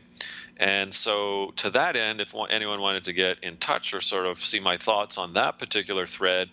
And 0.56 0.94
so, 0.94 1.52
to 1.56 1.70
that 1.70 1.96
end, 1.96 2.20
if 2.20 2.34
anyone 2.50 2.80
wanted 2.80 3.04
to 3.04 3.12
get 3.12 3.42
in 3.42 3.56
touch 3.56 3.92
or 3.92 4.00
sort 4.00 4.26
of 4.26 4.38
see 4.38 4.60
my 4.60 4.76
thoughts 4.76 5.18
on 5.18 5.34
that 5.34 5.58
particular 5.58 6.06
thread, 6.06 6.50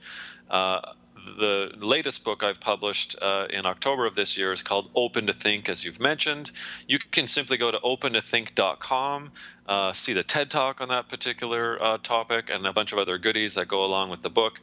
uh, 0.49 0.81
the 1.25 1.71
latest 1.77 2.23
book 2.23 2.43
I've 2.43 2.59
published 2.59 3.15
uh, 3.21 3.47
in 3.49 3.65
October 3.65 4.05
of 4.05 4.15
this 4.15 4.37
year 4.37 4.53
is 4.53 4.61
called 4.61 4.89
Open 4.95 5.27
to 5.27 5.33
Think, 5.33 5.69
as 5.69 5.83
you've 5.83 5.99
mentioned. 5.99 6.51
You 6.87 6.99
can 6.99 7.27
simply 7.27 7.57
go 7.57 7.71
to 7.71 7.79
opentothink.com, 7.79 9.31
uh, 9.67 9.93
see 9.93 10.13
the 10.13 10.23
TED 10.23 10.49
Talk 10.49 10.81
on 10.81 10.89
that 10.89 11.09
particular 11.09 11.81
uh, 11.81 11.97
topic, 11.97 12.49
and 12.49 12.65
a 12.65 12.73
bunch 12.73 12.91
of 12.91 12.97
other 12.97 13.17
goodies 13.17 13.55
that 13.55 13.67
go 13.67 13.85
along 13.85 14.09
with 14.09 14.21
the 14.21 14.29
book. 14.29 14.59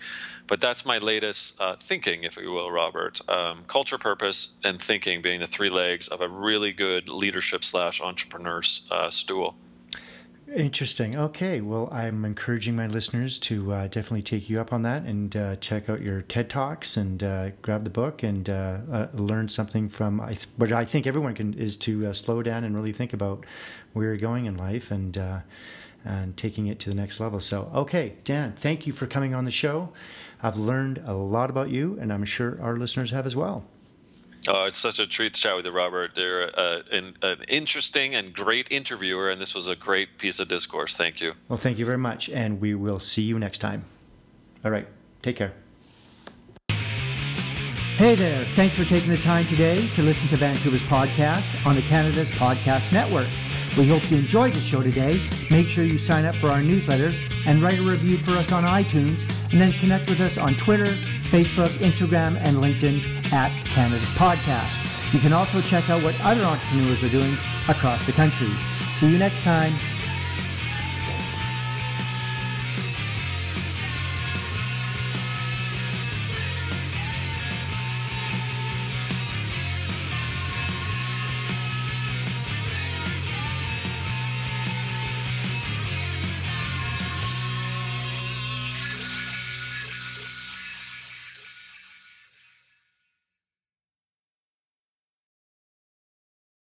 But 0.47 0.61
that's 0.61 0.85
my 0.85 0.99
latest 0.99 1.61
uh, 1.61 1.77
thinking, 1.77 2.25
if 2.25 2.37
you 2.37 2.51
will, 2.51 2.71
Robert. 2.71 3.21
Um, 3.29 3.65
culture, 3.67 3.99
purpose, 3.99 4.55
and 4.65 4.81
thinking 4.81 5.23
being 5.23 5.41
the 5.41 5.47
three 5.47 5.71
legs 5.71 6.09
of 6.09 6.21
a 6.21 6.29
really 6.29 6.73
good 6.73 7.09
leadership 7.09 7.65
slash 7.65 8.01
entrepreneur 8.01 8.63
uh, 8.91 9.11
stool. 9.11 9.57
Interesting. 10.55 11.15
Okay. 11.15 11.61
Well, 11.61 11.91
I'm 11.93 12.25
encouraging 12.25 12.75
my 12.75 12.87
listeners 12.87 13.39
to 13.41 13.73
uh, 13.73 13.83
definitely 13.89 14.23
take 14.23 14.49
you 14.49 14.59
up 14.59 14.73
on 14.73 14.81
that 14.83 15.03
and 15.03 15.37
uh, 15.37 15.57
check 15.57 15.91
out 15.91 16.01
your 16.01 16.23
TED 16.23 16.49
Talks 16.49 16.97
and 16.97 17.23
uh, 17.23 17.51
grab 17.61 17.85
the 17.85 17.91
book 17.91 18.23
and 18.23 18.49
uh, 18.49 18.79
uh, 18.91 19.07
learn 19.13 19.49
something 19.49 19.91
from 19.91 20.19
what 20.57 20.73
I 20.73 20.87
think 20.87 21.07
everyone 21.07 21.35
can 21.35 21.53
is 21.53 21.77
to 21.79 22.07
uh, 22.07 22.13
slow 22.15 22.43
down 22.43 22.65
and 22.65 22.75
really 22.75 22.95
think 22.95 23.13
about 23.13 23.45
where 23.93 24.07
you're 24.07 24.17
going 24.17 24.47
in 24.47 24.57
life 24.57 24.91
and 24.91 25.19
and 26.05 26.37
taking 26.37 26.69
it 26.69 26.79
to 26.79 26.91
the 26.91 26.97
next 26.97 27.21
level. 27.21 27.41
So, 27.41 27.71
okay, 27.75 28.15
Dan, 28.25 28.55
thank 28.57 28.87
you 28.87 28.93
for 28.93 29.07
coming 29.07 29.35
on 29.35 29.45
the 29.45 29.51
show. 29.51 29.93
I've 30.43 30.57
learned 30.57 31.03
a 31.05 31.13
lot 31.13 31.51
about 31.51 31.69
you, 31.69 31.99
and 32.01 32.11
I'm 32.13 32.25
sure 32.25 32.59
our 32.63 32.77
listeners 32.77 33.11
have 33.11 33.27
as 33.27 33.37
well. 33.37 33.65
Oh, 34.51 34.65
it's 34.65 34.79
such 34.79 34.99
a 34.99 35.07
treat 35.07 35.35
to 35.35 35.41
chat 35.43 35.57
with 35.57 35.67
you, 35.67 35.73
Robert. 35.73 36.13
You're 36.17 36.45
uh, 36.59 36.81
an, 36.91 37.15
an, 37.21 37.45
interesting 37.49 38.15
and 38.15 38.33
great 38.33 38.73
interviewer, 38.73 39.29
and 39.29 39.39
this 39.39 39.55
was 39.55 39.69
a 39.69 39.77
great 39.77 40.17
piece 40.17 40.41
of 40.41 40.49
discourse. 40.49 40.97
Thank 40.97 41.21
you. 41.21 41.35
Well, 41.51 41.59
thank 41.59 41.79
you 41.79 41.85
very 41.85 41.99
much, 41.99 42.31
and 42.31 42.59
we 42.59 42.75
will 42.75 42.99
see 42.99 43.21
you 43.21 43.39
next 43.39 43.59
time. 43.59 43.85
All 44.65 44.71
right, 44.71 44.87
take 45.21 45.37
care. 45.37 45.53
Hey 47.99 48.15
there, 48.15 48.47
thanks 48.57 48.75
for 48.75 48.87
taking 48.87 49.11
the 49.11 49.19
time 49.19 49.47
today 49.49 49.87
to 49.89 50.03
listen 50.03 50.29
to 50.29 50.37
Vancouver's 50.39 50.81
podcast 50.83 51.67
on 51.67 51.75
the 51.75 51.83
Canada's 51.83 52.29
Podcast 52.29 52.91
Network. 52.91 53.29
We 53.77 53.87
hope 53.87 54.11
you 54.11 54.17
enjoyed 54.17 54.55
the 54.55 54.61
show 54.61 54.83
today. 54.83 55.21
Make 55.51 55.67
sure 55.67 55.85
you 55.85 55.99
sign 55.99 56.25
up 56.25 56.37
for 56.37 56.49
our 56.49 56.61
newsletters 56.61 57.15
and 57.47 57.63
write 57.63 57.79
a 57.79 57.83
review 57.83 58.17
for 58.19 58.33
us 58.33 58.51
on 58.51 58.65
iTunes, 58.65 59.21
and 59.53 59.61
then 59.61 59.73
connect 59.73 60.09
with 60.09 60.21
us 60.21 60.39
on 60.39 60.55
Twitter, 60.55 60.95
Facebook, 61.29 61.69
Instagram, 61.79 62.37
and 62.41 62.57
LinkedIn 62.57 63.33
at 63.33 63.53
Canada's 63.67 64.09
Podcast. 64.17 65.13
You 65.13 65.21
can 65.21 65.33
also 65.33 65.61
check 65.61 65.89
out 65.89 66.03
what 66.03 66.19
other 66.21 66.43
entrepreneurs 66.43 67.03
are 67.03 67.09
doing 67.09 67.33
across 67.69 68.05
the 68.07 68.13
country. 68.13 68.51
See 68.99 69.11
you 69.11 69.19
next 69.19 69.41
time. 69.41 69.73